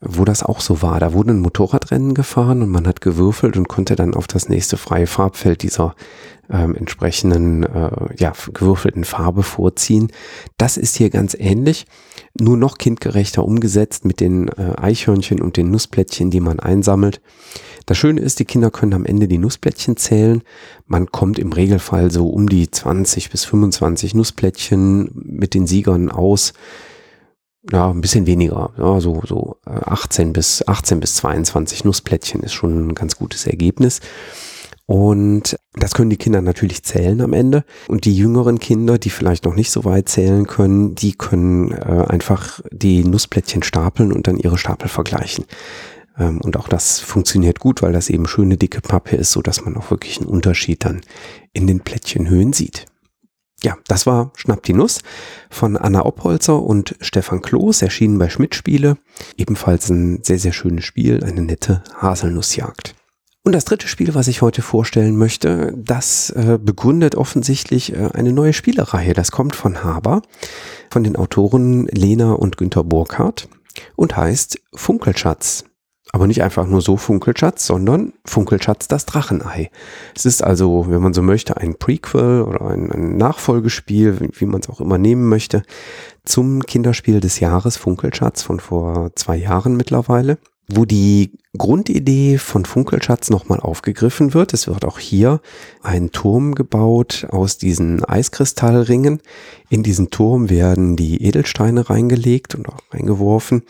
wo 0.00 0.24
das 0.24 0.42
auch 0.42 0.60
so 0.60 0.82
war. 0.82 1.00
Da 1.00 1.12
wurde 1.14 1.30
ein 1.30 1.40
Motorradrennen 1.40 2.14
gefahren 2.14 2.62
und 2.62 2.68
man 2.68 2.86
hat 2.86 3.00
gewürfelt 3.00 3.56
und 3.56 3.68
konnte 3.68 3.96
dann 3.96 4.14
auf 4.14 4.26
das 4.26 4.48
nächste 4.48 4.76
freie 4.76 5.06
Farbfeld 5.06 5.62
dieser 5.62 5.94
ähm, 6.50 6.74
entsprechenden, 6.74 7.62
äh, 7.62 7.90
ja, 8.18 8.32
gewürfelten 8.52 9.04
Farbe 9.04 9.42
vorziehen. 9.42 10.12
Das 10.58 10.76
ist 10.76 10.96
hier 10.96 11.08
ganz 11.08 11.34
ähnlich, 11.38 11.86
nur 12.38 12.58
noch 12.58 12.76
kindgerechter 12.76 13.44
umgesetzt 13.44 14.04
mit 14.04 14.20
den 14.20 14.48
äh, 14.48 14.74
Eichhörnchen 14.76 15.40
und 15.40 15.56
den 15.56 15.70
Nussplättchen, 15.70 16.30
die 16.30 16.40
man 16.40 16.60
einsammelt. 16.60 17.22
Das 17.86 17.96
Schöne 17.96 18.20
ist, 18.20 18.38
die 18.38 18.44
Kinder 18.44 18.70
können 18.70 18.94
am 18.94 19.06
Ende 19.06 19.28
die 19.28 19.38
Nussplättchen 19.38 19.96
zählen. 19.96 20.42
Man 20.86 21.10
kommt 21.10 21.38
im 21.38 21.52
Regelfall 21.52 22.10
so 22.10 22.28
um 22.28 22.48
die 22.48 22.70
20 22.70 23.30
bis 23.30 23.44
25 23.44 24.14
Nussplättchen 24.14 25.10
mit 25.14 25.54
den 25.54 25.66
Siegern 25.66 26.10
aus 26.10 26.52
ja, 27.72 27.90
ein 27.90 28.00
bisschen 28.00 28.26
weniger, 28.26 28.70
ja, 28.78 29.00
so, 29.00 29.22
so 29.26 29.56
18 29.64 30.28
äh, 30.28 30.32
bis, 30.32 30.66
18 30.66 31.00
bis 31.00 31.16
22 31.16 31.84
Nussplättchen 31.84 32.42
ist 32.42 32.52
schon 32.52 32.88
ein 32.88 32.94
ganz 32.94 33.16
gutes 33.16 33.46
Ergebnis. 33.46 34.00
Und 34.88 35.56
das 35.74 35.94
können 35.94 36.10
die 36.10 36.16
Kinder 36.16 36.40
natürlich 36.40 36.84
zählen 36.84 37.20
am 37.20 37.32
Ende. 37.32 37.64
Und 37.88 38.04
die 38.04 38.16
jüngeren 38.16 38.60
Kinder, 38.60 38.98
die 38.98 39.10
vielleicht 39.10 39.44
noch 39.44 39.56
nicht 39.56 39.72
so 39.72 39.84
weit 39.84 40.08
zählen 40.08 40.46
können, 40.46 40.94
die 40.94 41.12
können 41.12 41.72
äh, 41.72 42.04
einfach 42.08 42.60
die 42.70 43.02
Nussplättchen 43.02 43.64
stapeln 43.64 44.12
und 44.12 44.28
dann 44.28 44.38
ihre 44.38 44.58
Stapel 44.58 44.88
vergleichen. 44.88 45.44
Ähm, 46.18 46.40
und 46.40 46.56
auch 46.56 46.68
das 46.68 47.00
funktioniert 47.00 47.58
gut, 47.58 47.82
weil 47.82 47.92
das 47.92 48.10
eben 48.10 48.28
schöne 48.28 48.56
dicke 48.56 48.80
Pappe 48.80 49.16
ist, 49.16 49.32
so 49.32 49.42
dass 49.42 49.64
man 49.64 49.76
auch 49.76 49.90
wirklich 49.90 50.18
einen 50.18 50.28
Unterschied 50.28 50.84
dann 50.84 51.00
in 51.52 51.66
den 51.66 51.80
Plättchenhöhen 51.80 52.52
sieht. 52.52 52.86
Ja, 53.62 53.76
das 53.88 54.06
war 54.06 54.32
Schnapp 54.36 54.62
die 54.64 54.74
Nuss 54.74 55.00
von 55.50 55.76
Anna 55.76 56.04
Oppholzer 56.04 56.62
und 56.62 56.94
Stefan 57.00 57.40
Kloß, 57.40 57.82
erschienen 57.82 58.18
bei 58.18 58.28
Schmidt 58.28 58.54
Spiele. 58.54 58.98
Ebenfalls 59.36 59.88
ein 59.88 60.22
sehr, 60.22 60.38
sehr 60.38 60.52
schönes 60.52 60.84
Spiel, 60.84 61.24
eine 61.24 61.42
nette 61.42 61.82
Haselnussjagd. 62.00 62.94
Und 63.46 63.52
das 63.52 63.64
dritte 63.64 63.86
Spiel, 63.86 64.14
was 64.14 64.26
ich 64.26 64.42
heute 64.42 64.60
vorstellen 64.60 65.16
möchte, 65.16 65.72
das 65.76 66.30
äh, 66.30 66.58
begründet 66.60 67.14
offensichtlich 67.14 67.92
äh, 67.92 68.10
eine 68.12 68.32
neue 68.32 68.52
Spielereihe. 68.52 69.14
Das 69.14 69.30
kommt 69.30 69.54
von 69.54 69.84
Haber, 69.84 70.22
von 70.90 71.04
den 71.04 71.14
Autoren 71.14 71.86
Lena 71.86 72.32
und 72.32 72.56
Günter 72.56 72.82
Burkhardt 72.82 73.48
und 73.94 74.16
heißt 74.16 74.58
Funkelschatz. 74.74 75.64
Aber 76.16 76.26
nicht 76.26 76.42
einfach 76.42 76.66
nur 76.66 76.80
so 76.80 76.96
Funkelschatz, 76.96 77.66
sondern 77.66 78.14
Funkelschatz 78.24 78.88
das 78.88 79.04
Drachenei. 79.04 79.70
Es 80.14 80.24
ist 80.24 80.42
also, 80.42 80.86
wenn 80.88 81.02
man 81.02 81.12
so 81.12 81.20
möchte, 81.20 81.58
ein 81.58 81.74
Prequel 81.74 82.40
oder 82.40 82.62
ein, 82.62 82.90
ein 82.90 83.18
Nachfolgespiel, 83.18 84.18
wie, 84.18 84.30
wie 84.32 84.46
man 84.46 84.62
es 84.62 84.70
auch 84.70 84.80
immer 84.80 84.96
nehmen 84.96 85.28
möchte, 85.28 85.62
zum 86.24 86.62
Kinderspiel 86.62 87.20
des 87.20 87.38
Jahres 87.38 87.76
Funkelschatz 87.76 88.40
von 88.40 88.60
vor 88.60 89.10
zwei 89.14 89.36
Jahren 89.36 89.76
mittlerweile 89.76 90.38
wo 90.68 90.84
die 90.84 91.30
Grundidee 91.56 92.38
von 92.38 92.64
Funkelschatz 92.64 93.30
nochmal 93.30 93.60
aufgegriffen 93.60 94.34
wird. 94.34 94.52
Es 94.52 94.66
wird 94.66 94.84
auch 94.84 94.98
hier 94.98 95.40
ein 95.80 96.10
Turm 96.10 96.56
gebaut 96.56 97.28
aus 97.30 97.56
diesen 97.56 98.04
Eiskristallringen. 98.04 99.20
In 99.68 99.84
diesen 99.84 100.10
Turm 100.10 100.50
werden 100.50 100.96
die 100.96 101.22
Edelsteine 101.22 101.88
reingelegt 101.88 102.56
und 102.56 102.68
auch 102.68 102.80
reingeworfen. 102.90 103.62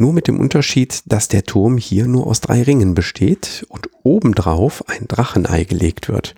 Nur 0.00 0.12
mit 0.12 0.28
dem 0.28 0.38
Unterschied, 0.38 1.02
dass 1.06 1.26
der 1.26 1.42
Turm 1.42 1.76
hier 1.76 2.06
nur 2.06 2.28
aus 2.28 2.40
drei 2.40 2.62
Ringen 2.62 2.94
besteht 2.94 3.66
und 3.68 3.90
obendrauf 4.04 4.88
ein 4.88 5.08
Drachenei 5.08 5.64
gelegt 5.64 6.08
wird. 6.08 6.36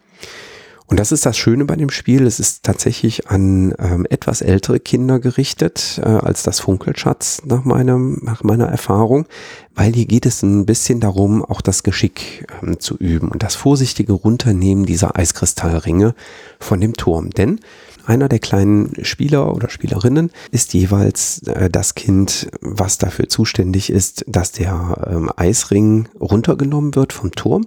Und 0.86 0.98
das 0.98 1.12
ist 1.12 1.24
das 1.24 1.36
Schöne 1.36 1.66
bei 1.66 1.76
dem 1.76 1.90
Spiel. 1.90 2.26
Es 2.26 2.40
ist 2.40 2.64
tatsächlich 2.64 3.28
an 3.28 3.74
ähm, 3.78 4.06
etwas 4.08 4.40
ältere 4.40 4.80
Kinder 4.80 5.20
gerichtet 5.20 6.00
äh, 6.02 6.08
als 6.08 6.42
das 6.42 6.58
Funkelschatz 6.58 7.42
nach, 7.44 7.64
meinem, 7.64 8.18
nach 8.24 8.42
meiner 8.42 8.66
Erfahrung, 8.66 9.26
weil 9.74 9.92
hier 9.92 10.06
geht 10.06 10.26
es 10.26 10.42
ein 10.42 10.64
bisschen 10.66 10.98
darum, 10.98 11.44
auch 11.44 11.60
das 11.60 11.84
Geschick 11.84 12.46
ähm, 12.60 12.80
zu 12.80 12.96
üben 12.96 13.28
und 13.28 13.42
das 13.42 13.54
vorsichtige 13.54 14.14
Runternehmen 14.14 14.84
dieser 14.84 15.16
Eiskristallringe 15.16 16.14
von 16.58 16.80
dem 16.80 16.94
Turm. 16.94 17.30
Denn 17.30 17.60
einer 18.06 18.28
der 18.28 18.38
kleinen 18.38 18.92
Spieler 19.04 19.54
oder 19.54 19.68
Spielerinnen 19.68 20.30
ist 20.50 20.74
jeweils 20.74 21.42
äh, 21.42 21.70
das 21.70 21.94
Kind, 21.94 22.48
was 22.60 22.98
dafür 22.98 23.28
zuständig 23.28 23.90
ist, 23.90 24.24
dass 24.26 24.52
der 24.52 25.08
ähm, 25.10 25.30
Eisring 25.36 26.08
runtergenommen 26.20 26.94
wird 26.94 27.12
vom 27.12 27.32
Turm 27.32 27.66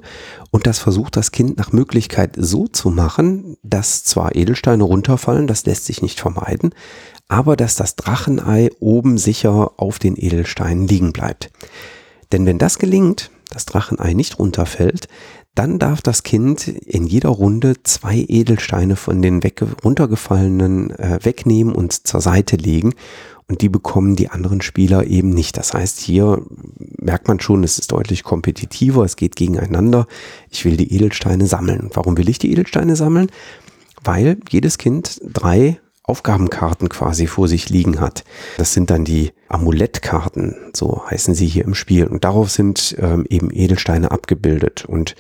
und 0.52 0.68
das 0.68 0.80
versucht 0.80 1.16
das 1.16 1.32
Kind 1.32 1.58
nach 1.58 1.72
Möglichkeit 1.72 2.34
so 2.38 2.68
zu 2.68 2.90
machen, 2.90 3.58
dass 3.64 4.04
zwar 4.04 4.36
Edelsteine 4.36 4.84
runterfallen, 4.84 5.48
das 5.48 5.66
lässt 5.66 5.86
sich 5.86 6.02
nicht 6.02 6.20
vermeiden, 6.20 6.74
aber 7.28 7.56
dass 7.56 7.76
das 7.76 7.96
Drachenei 7.96 8.70
oben 8.80 9.18
sicher 9.18 9.72
auf 9.78 10.00
den 10.00 10.16
Edelsteinen 10.16 10.88
liegen 10.88 11.14
bleibt. 11.14 11.52
Denn 12.32 12.46
wenn 12.46 12.58
das 12.58 12.80
gelingt, 12.80 13.32
das 13.50 13.66
Drachenei 13.66 14.14
nicht 14.14 14.40
runterfällt, 14.40 15.08
dann 15.56 15.78
darf 15.78 16.02
das 16.02 16.24
Kind 16.24 16.68
in 16.68 17.06
jeder 17.06 17.30
Runde 17.30 17.76
zwei 17.84 18.26
Edelsteine 18.28 18.96
von 18.96 19.22
den 19.22 19.40
runtergefallenen 19.84 20.92
äh, 20.92 21.20
wegnehmen 21.22 21.76
und 21.76 22.08
zur 22.08 22.22
Seite 22.22 22.56
legen. 22.56 22.94
Und 23.48 23.62
die 23.62 23.70
bekommen 23.70 24.16
die 24.16 24.30
anderen 24.30 24.62
Spieler 24.62 25.06
eben 25.06 25.30
nicht. 25.30 25.58
Das 25.58 25.74
heißt, 25.74 26.00
hier 26.00 26.42
merkt 26.98 27.28
man 27.28 27.40
schon, 27.40 27.64
es 27.64 27.78
ist 27.78 27.92
deutlich 27.92 28.24
kompetitiver, 28.24 29.04
es 29.04 29.16
geht 29.16 29.36
gegeneinander. 29.36 30.08
Ich 30.50 30.66
will 30.66 30.78
die 30.78 30.94
Edelsteine 30.94 31.46
sammeln. 31.46 31.90
warum 31.94 32.18
will 32.18 32.30
ich 32.30 32.40
die 32.40 32.52
Edelsteine 32.52 32.96
sammeln? 32.96 33.30
Weil 34.04 34.38
jedes 34.50 34.78
Kind 34.78 35.22
drei 35.24 35.80
Aufgabenkarten 36.04 36.90
quasi 36.90 37.28
vor 37.28 37.48
sich 37.48 37.70
liegen 37.70 38.02
hat. 38.02 38.26
Das 38.58 38.74
sind 38.74 38.90
dann 38.90 39.06
die 39.06 39.32
Amulettkarten, 39.48 40.56
so 40.74 41.02
heißen 41.10 41.34
sie 41.34 41.48
hier 41.48 41.64
im 41.64 41.76
Spiel. 41.76 42.08
Und 42.08 42.26
darauf 42.26 42.52
sind 42.52 42.96
ähm, 43.00 43.26
eben 43.30 43.50
Edelsteine 43.52 44.12
abgebildet. 44.12 44.84
Und 44.86 45.16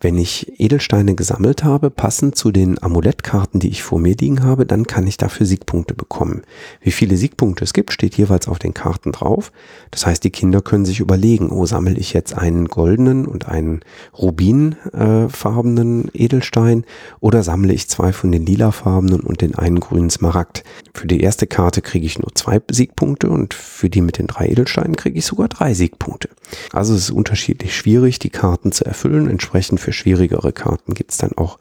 wenn 0.00 0.16
ich 0.16 0.58
Edelsteine 0.58 1.14
gesammelt 1.14 1.62
habe, 1.62 1.90
passend 1.90 2.34
zu 2.34 2.50
den 2.50 2.82
Amulettkarten, 2.82 3.60
die 3.60 3.68
ich 3.68 3.82
vor 3.82 3.98
mir 3.98 4.16
liegen 4.16 4.42
habe, 4.42 4.64
dann 4.64 4.86
kann 4.86 5.06
ich 5.06 5.18
dafür 5.18 5.44
Siegpunkte 5.44 5.94
bekommen. 5.94 6.42
Wie 6.80 6.90
viele 6.90 7.18
Siegpunkte 7.18 7.64
es 7.64 7.74
gibt, 7.74 7.92
steht 7.92 8.16
jeweils 8.16 8.48
auf 8.48 8.58
den 8.58 8.72
Karten 8.72 9.12
drauf. 9.12 9.52
Das 9.90 10.06
heißt, 10.06 10.24
die 10.24 10.30
Kinder 10.30 10.62
können 10.62 10.86
sich 10.86 11.00
überlegen, 11.00 11.50
oh, 11.50 11.66
sammle 11.66 11.98
ich 11.98 12.14
jetzt 12.14 12.34
einen 12.36 12.68
goldenen 12.68 13.26
und 13.26 13.48
einen 13.48 13.80
rubinfarbenen 14.16 16.08
äh, 16.08 16.24
Edelstein 16.24 16.84
oder 17.20 17.42
sammle 17.42 17.74
ich 17.74 17.88
zwei 17.88 18.14
von 18.14 18.32
den 18.32 18.46
lilafarbenen 18.46 19.20
und 19.20 19.42
den 19.42 19.54
einen 19.54 19.80
grünen 19.80 20.10
Smaragd. 20.10 20.64
Für 20.94 21.06
die 21.06 21.20
erste 21.20 21.46
Karte 21.46 21.82
kriege 21.82 22.06
ich 22.06 22.18
nur 22.18 22.34
zwei 22.34 22.62
Siegpunkte 22.70 23.28
und 23.28 23.52
für 23.52 23.90
die 23.90 24.00
mit 24.00 24.18
den 24.18 24.28
drei 24.28 24.48
Edelsteinen 24.48 24.96
kriege 24.96 25.18
ich 25.18 25.26
sogar 25.26 25.48
drei 25.48 25.74
Siegpunkte. 25.74 26.30
Also 26.72 26.94
es 26.94 27.04
ist 27.04 27.10
unterschiedlich 27.10 27.76
schwierig, 27.76 28.18
die 28.18 28.30
Karten 28.30 28.72
zu 28.72 28.84
erfüllen. 28.84 29.28
Entsprechend 29.28 29.80
für 29.80 29.92
schwierigere 29.92 30.52
Karten 30.52 30.94
gibt 30.94 31.12
es 31.12 31.18
dann 31.18 31.32
auch 31.36 31.58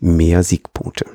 mehr 0.00 0.42
Siegpunkte. 0.42 1.06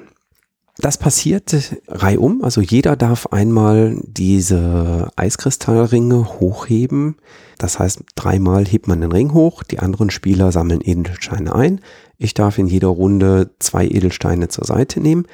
Das 0.81 0.97
passiert 0.97 1.75
reihum, 1.89 2.41
also 2.41 2.61
jeder 2.61 2.95
darf 2.95 3.27
einmal 3.27 3.97
diese 4.01 5.09
Eiskristallringe 5.17 6.39
hochheben. 6.39 7.17
Das 7.57 7.79
heißt, 7.79 8.03
dreimal 8.15 8.65
hebt 8.65 8.87
man 8.87 9.01
den 9.01 9.11
Ring 9.11 9.33
hoch, 9.33 9.63
die 9.63 9.79
anderen 9.79 10.09
Spieler 10.09 10.53
sammeln 10.53 10.79
Edelsteine 10.81 11.53
ein. 11.53 11.81
Ich 12.17 12.33
darf 12.33 12.57
in 12.57 12.67
jeder 12.67 12.87
Runde 12.87 13.51
zwei 13.59 13.87
Edelsteine 13.87 14.47
zur 14.47 14.63
Seite 14.63 15.01
nehmen. 15.01 15.25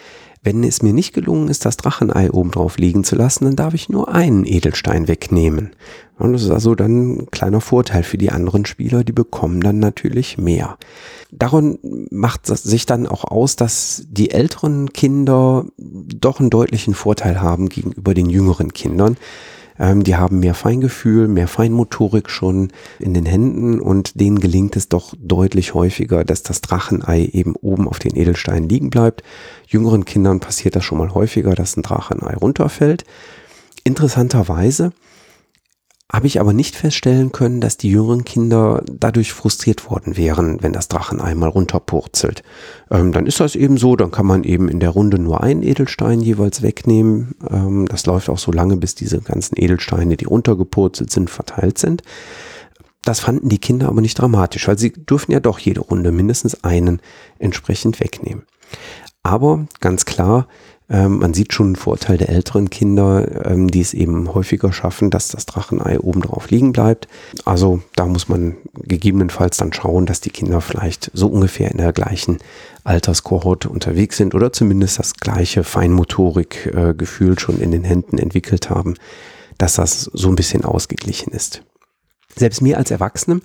Wenn 0.42 0.63
es 0.63 0.82
mir 0.82 0.94
nicht 0.94 1.13
gelungen 1.13 1.48
ist, 1.48 1.65
das 1.65 1.77
Drachenei 1.77 2.32
oben 2.32 2.50
drauf 2.50 2.77
liegen 2.77 3.04
zu 3.04 3.15
lassen, 3.15 3.46
dann 3.46 3.56
darf 3.56 3.75
ich 3.75 3.89
nur 3.89 4.13
einen 4.13 4.46
Edelstein 4.46 5.08
wegnehmen. 5.08 5.75
Und 6.18 6.34
das 6.34 6.44
ist 6.44 6.52
also 6.52 6.76
dann 6.76 7.18
ein 7.18 7.32
kleiner 7.32 7.62
Vorteil 7.62 8.04
für 8.04 8.18
die 8.18 8.32
anderen 8.32 8.66
Spieler, 8.66 9.04
die 9.04 9.12
bekommen 9.12 9.62
dann 9.62 9.80
natürlich 9.80 10.38
mehr. 10.38 10.78
Daran 11.32 11.78
macht 12.10 12.50
es 12.50 12.64
sich 12.64 12.86
dann 12.86 13.06
auch 13.06 13.26
aus, 13.26 13.58
dass 13.58 14.06
die 14.10 14.32
älteren 14.32 14.94
Kinder 14.94 15.66
doch 15.78 16.40
einen 16.40 16.50
deutlichen 16.50 16.94
Vorteil 16.94 17.42
haben 17.42 17.68
gegenüber 17.68 18.14
den 18.14 18.30
jüngeren 18.30 18.72
Kindern. 18.72 19.18
Ähm, 19.78 20.04
die 20.04 20.16
haben 20.16 20.40
mehr 20.40 20.54
Feingefühl, 20.54 21.28
mehr 21.28 21.50
Feinmotorik 21.50 22.30
schon 22.30 22.70
in 23.00 23.14
den 23.14 23.26
Händen 23.26 23.82
und 23.82 24.20
denen 24.20 24.40
gelingt 24.40 24.78
es 24.78 24.88
doch 24.88 25.14
deutlich 25.20 25.74
häufiger, 25.74 26.24
dass 26.24 26.44
das 26.44 26.62
Drachenei 26.62 27.26
eben 27.26 27.56
oben 27.56 27.90
auf 27.90 28.00
den 28.00 28.16
Edelsteinen 28.16 28.70
liegen 28.70 28.90
bleibt. 28.90 29.24
Jüngeren 29.68 30.06
Kindern 30.06 30.40
passiert 30.40 30.78
das 30.78 30.86
schon 30.86 30.98
mal 30.98 31.14
häufiger, 31.14 31.56
dass 31.56 31.76
ein 31.76 31.84
Drachenei 31.84 32.36
runterfällt. 32.36 33.04
Interessanterweise 33.84 34.94
habe 36.16 36.28
ich 36.28 36.40
aber 36.40 36.54
nicht 36.54 36.76
feststellen 36.76 37.32
können, 37.32 37.62
dass 37.62 37.78
die 37.78 37.90
jüngeren 37.90 38.24
Kinder 38.24 38.84
dadurch 38.90 39.34
frustriert 39.34 39.90
worden 39.90 40.18
wären, 40.18 40.64
wenn 40.64 40.74
das 40.74 40.88
Drachen 40.88 41.20
einmal 41.20 41.50
runterpurzelt. 41.50 42.42
Ähm, 42.90 43.12
dann 43.12 43.28
ist 43.28 43.40
das 43.40 43.56
eben 43.56 43.78
so, 43.78 43.96
dann 43.96 44.12
kann 44.12 44.26
man 44.26 44.44
eben 44.44 44.70
in 44.70 44.80
der 44.80 44.92
Runde 44.92 45.20
nur 45.20 45.44
einen 45.44 45.62
Edelstein 45.62 46.22
jeweils 46.22 46.62
wegnehmen. 46.62 47.36
Ähm, 47.50 47.88
das 47.88 48.06
läuft 48.06 48.30
auch 48.30 48.40
so 48.40 48.52
lange, 48.52 48.78
bis 48.78 48.96
diese 48.96 49.20
ganzen 49.20 49.62
Edelsteine, 49.62 50.18
die 50.18 50.26
runtergepurzelt 50.26 51.12
sind, 51.12 51.30
verteilt 51.30 51.78
sind. 51.78 52.02
Das 53.04 53.20
fanden 53.20 53.50
die 53.50 53.60
Kinder 53.60 53.88
aber 53.90 54.02
nicht 54.02 54.18
dramatisch, 54.18 54.68
weil 54.68 54.80
sie 54.80 54.92
dürfen 54.92 55.32
ja 55.32 55.40
doch 55.40 55.60
jede 55.60 55.82
Runde 55.82 56.12
mindestens 56.12 56.64
einen 56.64 57.02
entsprechend 57.38 58.00
wegnehmen. 58.00 58.44
Aber 59.22 59.66
ganz 59.82 60.06
klar, 60.06 60.48
ähm, 60.88 61.18
man 61.18 61.34
sieht 61.34 61.54
schon 61.54 61.68
einen 61.68 61.75
Vorteil 61.75 62.18
der 62.18 62.30
älteren 62.30 62.70
Kinder, 62.70 63.46
ähm, 63.46 63.70
die 63.70 63.82
es 63.82 63.94
eben 63.94 64.34
häufiger 64.34 64.72
schaffen, 64.72 65.10
dass 65.10 65.30
das 65.30 65.46
Drachenei 65.48 66.00
oben 66.00 66.22
drauf 66.22 66.51
liegen 66.51 66.74
bleibt. 66.74 67.08
Also 67.44 67.82
da 67.96 68.06
muss 68.06 68.30
man 68.30 68.58
gegebenenfalls 68.84 69.58
dann 69.58 69.74
schauen, 69.74 70.06
dass 70.06 70.22
die 70.22 70.30
Kinder 70.30 70.62
vielleicht 70.62 71.10
so 71.13 71.27
ungefähr 71.27 71.72
in 71.72 71.77
der 71.77 71.92
gleichen 71.92 72.38
Alterskohorte 72.84 73.70
unterwegs 73.70 74.18
sind 74.18 74.36
oder 74.36 74.54
zumindest 74.54 75.00
das 75.00 75.15
gleiche 75.15 75.63
Feinmotorikgefühl 75.63 77.39
schon 77.39 77.60
in 77.60 77.72
den 77.72 77.84
Händen 77.84 78.20
entwickelt 78.20 78.70
haben, 78.70 78.94
dass 79.58 79.75
das 79.75 80.04
so 80.13 80.30
ein 80.30 80.36
bisschen 80.36 80.65
ausgeglichen 80.65 81.34
ist. 81.34 81.63
Selbst 82.36 82.62
mir 82.62 82.77
als 82.77 82.92
Erwachsenem 82.92 83.42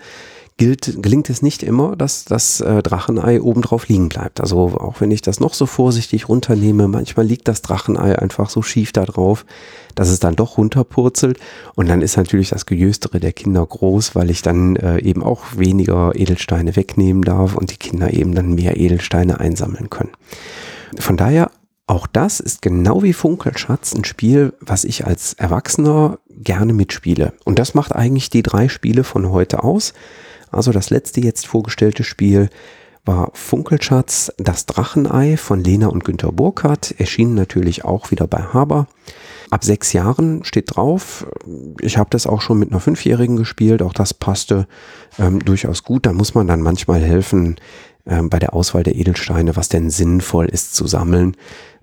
gilt, 0.56 1.02
gelingt 1.02 1.30
es 1.30 1.42
nicht 1.42 1.62
immer, 1.62 1.96
dass 1.96 2.24
das 2.24 2.60
äh, 2.60 2.82
Drachenei 2.82 3.40
obendrauf 3.40 3.88
liegen 3.88 4.08
bleibt. 4.08 4.40
Also 4.40 4.58
auch 4.58 5.00
wenn 5.00 5.10
ich 5.10 5.22
das 5.22 5.40
noch 5.40 5.54
so 5.54 5.66
vorsichtig 5.66 6.28
runternehme, 6.28 6.88
manchmal 6.88 7.26
liegt 7.26 7.48
das 7.48 7.62
Drachenei 7.62 8.18
einfach 8.18 8.50
so 8.50 8.62
schief 8.62 8.92
da 8.92 9.04
drauf, 9.04 9.46
dass 9.94 10.08
es 10.08 10.20
dann 10.20 10.36
doch 10.36 10.58
runterpurzelt. 10.58 11.38
Und 11.74 11.88
dann 11.88 12.02
ist 12.02 12.16
natürlich 12.16 12.50
das 12.50 12.66
Gejöstere 12.66 13.20
der 13.20 13.32
Kinder 13.32 13.64
groß, 13.64 14.14
weil 14.14 14.30
ich 14.30 14.42
dann 14.42 14.76
äh, 14.76 14.98
eben 15.00 15.22
auch 15.22 15.56
weniger 15.56 16.12
Edelsteine 16.14 16.76
wegnehmen 16.76 17.22
darf 17.22 17.56
und 17.56 17.70
die 17.70 17.78
Kinder 17.78 18.12
eben 18.12 18.34
dann 18.34 18.54
mehr 18.54 18.76
Edelsteine 18.76 19.40
einsammeln 19.40 19.90
können. 19.90 20.12
Von 20.98 21.16
daher 21.16 21.50
auch 21.90 22.06
das 22.06 22.38
ist 22.38 22.62
genau 22.62 23.02
wie 23.02 23.12
Funkelschatz 23.12 23.96
ein 23.96 24.04
Spiel, 24.04 24.52
was 24.60 24.84
ich 24.84 25.06
als 25.06 25.32
Erwachsener 25.32 26.20
gerne 26.28 26.72
mitspiele. 26.72 27.32
Und 27.44 27.58
das 27.58 27.74
macht 27.74 27.92
eigentlich 27.96 28.30
die 28.30 28.44
drei 28.44 28.68
Spiele 28.68 29.02
von 29.02 29.30
heute 29.30 29.64
aus. 29.64 29.92
Also 30.50 30.72
das 30.72 30.90
letzte 30.90 31.20
jetzt 31.20 31.46
vorgestellte 31.46 32.04
Spiel 32.04 32.50
war 33.04 33.30
Funkelschatz, 33.32 34.32
das 34.36 34.66
Drachenei 34.66 35.36
von 35.36 35.64
Lena 35.64 35.88
und 35.88 36.04
Günter 36.04 36.32
Burkhardt, 36.32 36.94
erschienen 36.98 37.34
natürlich 37.34 37.84
auch 37.84 38.10
wieder 38.10 38.26
bei 38.26 38.42
Haber. 38.42 38.86
Ab 39.50 39.64
sechs 39.64 39.92
Jahren 39.92 40.44
steht 40.44 40.76
drauf. 40.76 41.26
Ich 41.80 41.98
habe 41.98 42.10
das 42.10 42.26
auch 42.26 42.40
schon 42.40 42.58
mit 42.58 42.70
einer 42.70 42.80
Fünfjährigen 42.80 43.36
gespielt, 43.36 43.82
auch 43.82 43.94
das 43.94 44.14
passte 44.14 44.68
ähm, 45.18 45.40
durchaus 45.40 45.82
gut. 45.82 46.06
Da 46.06 46.12
muss 46.12 46.34
man 46.34 46.46
dann 46.46 46.60
manchmal 46.60 47.00
helfen 47.00 47.56
ähm, 48.06 48.30
bei 48.30 48.38
der 48.38 48.54
Auswahl 48.54 48.82
der 48.82 48.94
Edelsteine, 48.94 49.56
was 49.56 49.68
denn 49.68 49.90
sinnvoll 49.90 50.46
ist 50.46 50.74
zu 50.74 50.86
sammeln, 50.86 51.36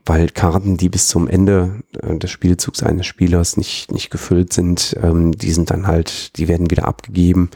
weil 0.05 0.29
Karten, 0.29 0.77
die 0.77 0.89
bis 0.89 1.07
zum 1.07 1.27
Ende 1.27 1.83
äh, 2.01 2.15
des 2.17 2.31
Spielzugs 2.31 2.83
eines 2.83 3.05
Spielers 3.05 3.57
nicht, 3.57 3.91
nicht 3.91 4.11
gefüllt 4.11 4.53
sind, 4.53 4.95
ähm, 5.01 5.33
die 5.33 5.51
sind 5.51 5.69
dann 5.69 5.87
halt, 5.87 6.37
die 6.37 6.47
werden 6.47 6.71
wieder 6.71 6.87
abgegeben. 6.87 7.49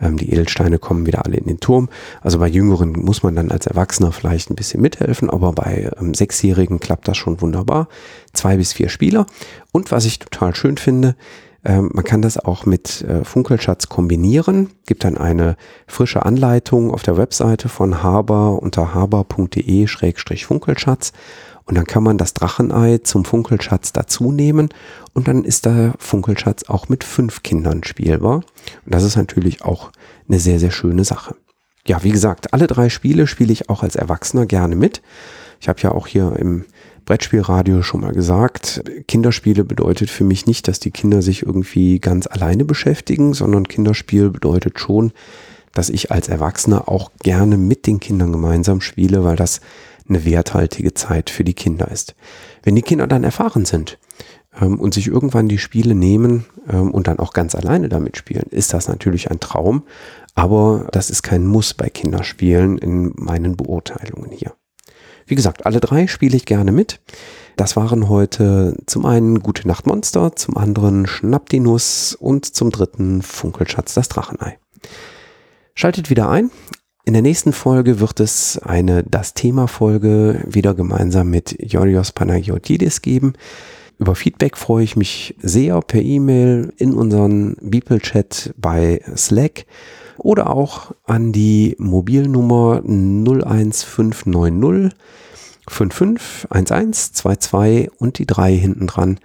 Ähm, 0.00 0.16
die 0.16 0.32
Edelsteine 0.32 0.78
kommen 0.78 1.06
wieder 1.06 1.24
alle 1.24 1.36
in 1.36 1.46
den 1.46 1.60
Turm. 1.60 1.88
Also 2.20 2.38
bei 2.38 2.48
Jüngeren 2.48 2.92
muss 2.92 3.22
man 3.22 3.36
dann 3.36 3.50
als 3.50 3.66
Erwachsener 3.66 4.12
vielleicht 4.12 4.50
ein 4.50 4.56
bisschen 4.56 4.80
mithelfen, 4.80 5.30
aber 5.30 5.52
bei 5.52 5.90
ähm, 6.00 6.14
Sechsjährigen 6.14 6.80
klappt 6.80 7.08
das 7.08 7.16
schon 7.16 7.40
wunderbar. 7.40 7.88
Zwei 8.32 8.56
bis 8.56 8.72
vier 8.72 8.88
Spieler. 8.88 9.26
Und 9.72 9.92
was 9.92 10.04
ich 10.04 10.18
total 10.18 10.54
schön 10.54 10.76
finde, 10.76 11.16
ähm, 11.64 11.90
man 11.92 12.04
kann 12.04 12.22
das 12.22 12.38
auch 12.38 12.66
mit 12.66 13.02
äh, 13.02 13.24
Funkelschatz 13.24 13.88
kombinieren. 13.88 14.68
Gibt 14.86 15.02
dann 15.04 15.16
eine 15.16 15.56
frische 15.86 16.26
Anleitung 16.26 16.90
auf 16.90 17.02
der 17.02 17.16
Webseite 17.16 17.70
von 17.70 18.02
Haber 18.02 18.60
unter 18.62 18.92
haber.de-funkelschatz. 18.94 21.12
Und 21.66 21.76
dann 21.76 21.86
kann 21.86 22.02
man 22.02 22.18
das 22.18 22.34
Drachenei 22.34 22.98
zum 22.98 23.24
Funkelschatz 23.24 23.92
dazu 23.92 24.32
nehmen 24.32 24.68
und 25.14 25.28
dann 25.28 25.44
ist 25.44 25.64
der 25.64 25.94
Funkelschatz 25.98 26.64
auch 26.64 26.88
mit 26.88 27.04
fünf 27.04 27.42
Kindern 27.42 27.84
spielbar. 27.84 28.36
Und 28.84 28.94
das 28.94 29.02
ist 29.02 29.16
natürlich 29.16 29.64
auch 29.64 29.90
eine 30.28 30.38
sehr, 30.38 30.60
sehr 30.60 30.70
schöne 30.70 31.04
Sache. 31.04 31.36
Ja, 31.86 32.02
wie 32.02 32.10
gesagt, 32.10 32.52
alle 32.52 32.66
drei 32.66 32.88
Spiele 32.88 33.26
spiele 33.26 33.52
ich 33.52 33.70
auch 33.70 33.82
als 33.82 33.96
Erwachsener 33.96 34.46
gerne 34.46 34.76
mit. 34.76 35.02
Ich 35.60 35.68
habe 35.68 35.80
ja 35.80 35.92
auch 35.92 36.06
hier 36.06 36.34
im 36.38 36.64
Brettspielradio 37.04 37.82
schon 37.82 38.00
mal 38.00 38.12
gesagt, 38.12 38.82
Kinderspiele 39.06 39.64
bedeutet 39.64 40.08
für 40.08 40.24
mich 40.24 40.46
nicht, 40.46 40.68
dass 40.68 40.80
die 40.80 40.90
Kinder 40.90 41.20
sich 41.20 41.42
irgendwie 41.42 41.98
ganz 41.98 42.26
alleine 42.26 42.64
beschäftigen, 42.64 43.34
sondern 43.34 43.68
Kinderspiel 43.68 44.30
bedeutet 44.30 44.80
schon, 44.80 45.12
dass 45.74 45.90
ich 45.90 46.10
als 46.10 46.28
Erwachsener 46.28 46.88
auch 46.88 47.10
gerne 47.22 47.58
mit 47.58 47.86
den 47.86 48.00
Kindern 48.00 48.32
gemeinsam 48.32 48.80
spiele, 48.80 49.24
weil 49.24 49.36
das 49.36 49.60
eine 50.08 50.24
werthaltige 50.24 50.94
Zeit 50.94 51.30
für 51.30 51.44
die 51.44 51.54
Kinder 51.54 51.90
ist. 51.90 52.14
Wenn 52.62 52.76
die 52.76 52.82
Kinder 52.82 53.06
dann 53.06 53.24
erfahren 53.24 53.64
sind 53.64 53.98
ähm, 54.60 54.78
und 54.78 54.94
sich 54.94 55.06
irgendwann 55.06 55.48
die 55.48 55.58
Spiele 55.58 55.94
nehmen 55.94 56.46
ähm, 56.68 56.90
und 56.90 57.06
dann 57.06 57.18
auch 57.18 57.32
ganz 57.32 57.54
alleine 57.54 57.88
damit 57.88 58.16
spielen, 58.16 58.46
ist 58.50 58.72
das 58.74 58.88
natürlich 58.88 59.30
ein 59.30 59.40
Traum, 59.40 59.84
aber 60.34 60.88
das 60.92 61.10
ist 61.10 61.22
kein 61.22 61.46
Muss 61.46 61.74
bei 61.74 61.88
Kinderspielen 61.88 62.78
in 62.78 63.12
meinen 63.16 63.56
Beurteilungen 63.56 64.30
hier. 64.30 64.54
Wie 65.26 65.36
gesagt, 65.36 65.64
alle 65.64 65.80
drei 65.80 66.06
spiele 66.06 66.36
ich 66.36 66.44
gerne 66.44 66.70
mit. 66.70 67.00
Das 67.56 67.76
waren 67.76 68.08
heute 68.08 68.76
zum 68.86 69.06
einen 69.06 69.40
Gute 69.40 69.66
Nacht 69.66 69.86
Monster, 69.86 70.36
zum 70.36 70.56
anderen 70.56 71.06
Schnapp 71.06 71.48
die 71.48 71.60
Nuss 71.60 72.14
und 72.14 72.44
zum 72.44 72.70
dritten 72.70 73.22
Funkelschatz 73.22 73.94
das 73.94 74.08
Drachenei. 74.08 74.58
Schaltet 75.74 76.10
wieder 76.10 76.28
ein. 76.28 76.50
In 77.06 77.12
der 77.12 77.20
nächsten 77.20 77.52
Folge 77.52 78.00
wird 78.00 78.18
es 78.18 78.56
eine 78.56 79.02
Das 79.02 79.34
Thema 79.34 79.68
Folge 79.68 80.42
wieder 80.46 80.72
gemeinsam 80.72 81.28
mit 81.28 81.54
Yorios 81.60 82.12
Panagiotidis 82.12 83.02
geben. 83.02 83.34
Über 83.98 84.14
Feedback 84.14 84.56
freue 84.56 84.84
ich 84.84 84.96
mich 84.96 85.34
sehr 85.42 85.82
per 85.82 86.00
E-Mail 86.00 86.72
in 86.78 86.94
unseren 86.94 87.56
Beeple-Chat 87.60 88.54
bei 88.56 89.02
Slack 89.16 89.66
oder 90.16 90.48
auch 90.48 90.92
an 91.04 91.32
die 91.32 91.76
Mobilnummer 91.78 92.80
01590 92.82 94.98
551122 95.68 97.90
und 97.98 98.18
die 98.18 98.26
3 98.26 98.56
hinten 98.56 98.86
dran. 98.86 99.20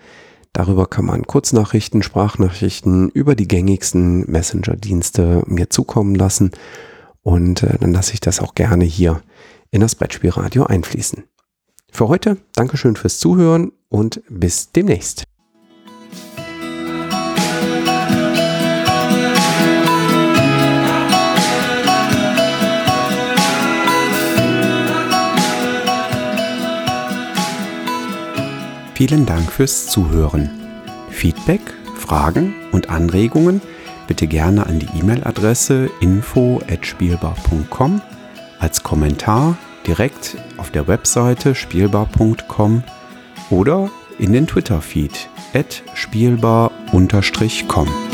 Darüber 0.52 0.86
kann 0.86 1.06
man 1.06 1.26
Kurznachrichten, 1.26 2.04
Sprachnachrichten 2.04 3.08
über 3.10 3.36
die 3.36 3.48
gängigsten 3.48 4.30
Messenger-Dienste 4.30 5.44
mir 5.48 5.70
zukommen 5.70 6.16
lassen 6.16 6.52
und 7.24 7.64
äh, 7.64 7.78
dann 7.80 7.94
lasse 7.94 8.14
ich 8.14 8.20
das 8.20 8.40
auch 8.40 8.56
gerne 8.56 8.86
hier 8.86 9.22
in 9.72 9.82
das 9.82 9.96
Brettspielradio 9.96 10.66
einfließen. 10.66 11.24
Für 11.92 12.08
heute 12.08 12.38
Dankeschön 12.54 12.96
fürs 12.96 13.20
Zuhören 13.20 13.72
und 13.90 14.22
bis 14.30 14.72
demnächst. 14.72 15.24
Vielen 28.94 29.26
Dank 29.26 29.50
fürs 29.52 29.88
Zuhören. 29.88 30.50
Feedback, 31.10 31.62
Fragen 31.96 32.54
und 32.72 32.90
Anregungen– 32.90 33.62
bitte 34.10 34.28
gerne 34.28 34.66
an 34.66 34.80
die 34.80 34.90
E-Mail-Adresse 35.00 35.90
info@spielbar.com 36.02 38.02
als 38.60 38.84
Kommentar 38.84 39.56
direkt 39.86 40.36
auf 40.58 40.72
der 40.72 40.88
Webseite 40.88 41.54
spielbar.com 41.54 42.84
oder 43.52 43.92
in 44.18 44.34
den 44.34 44.48
Twitter-Feed 44.48 45.30
spielbar-com. 45.94 48.09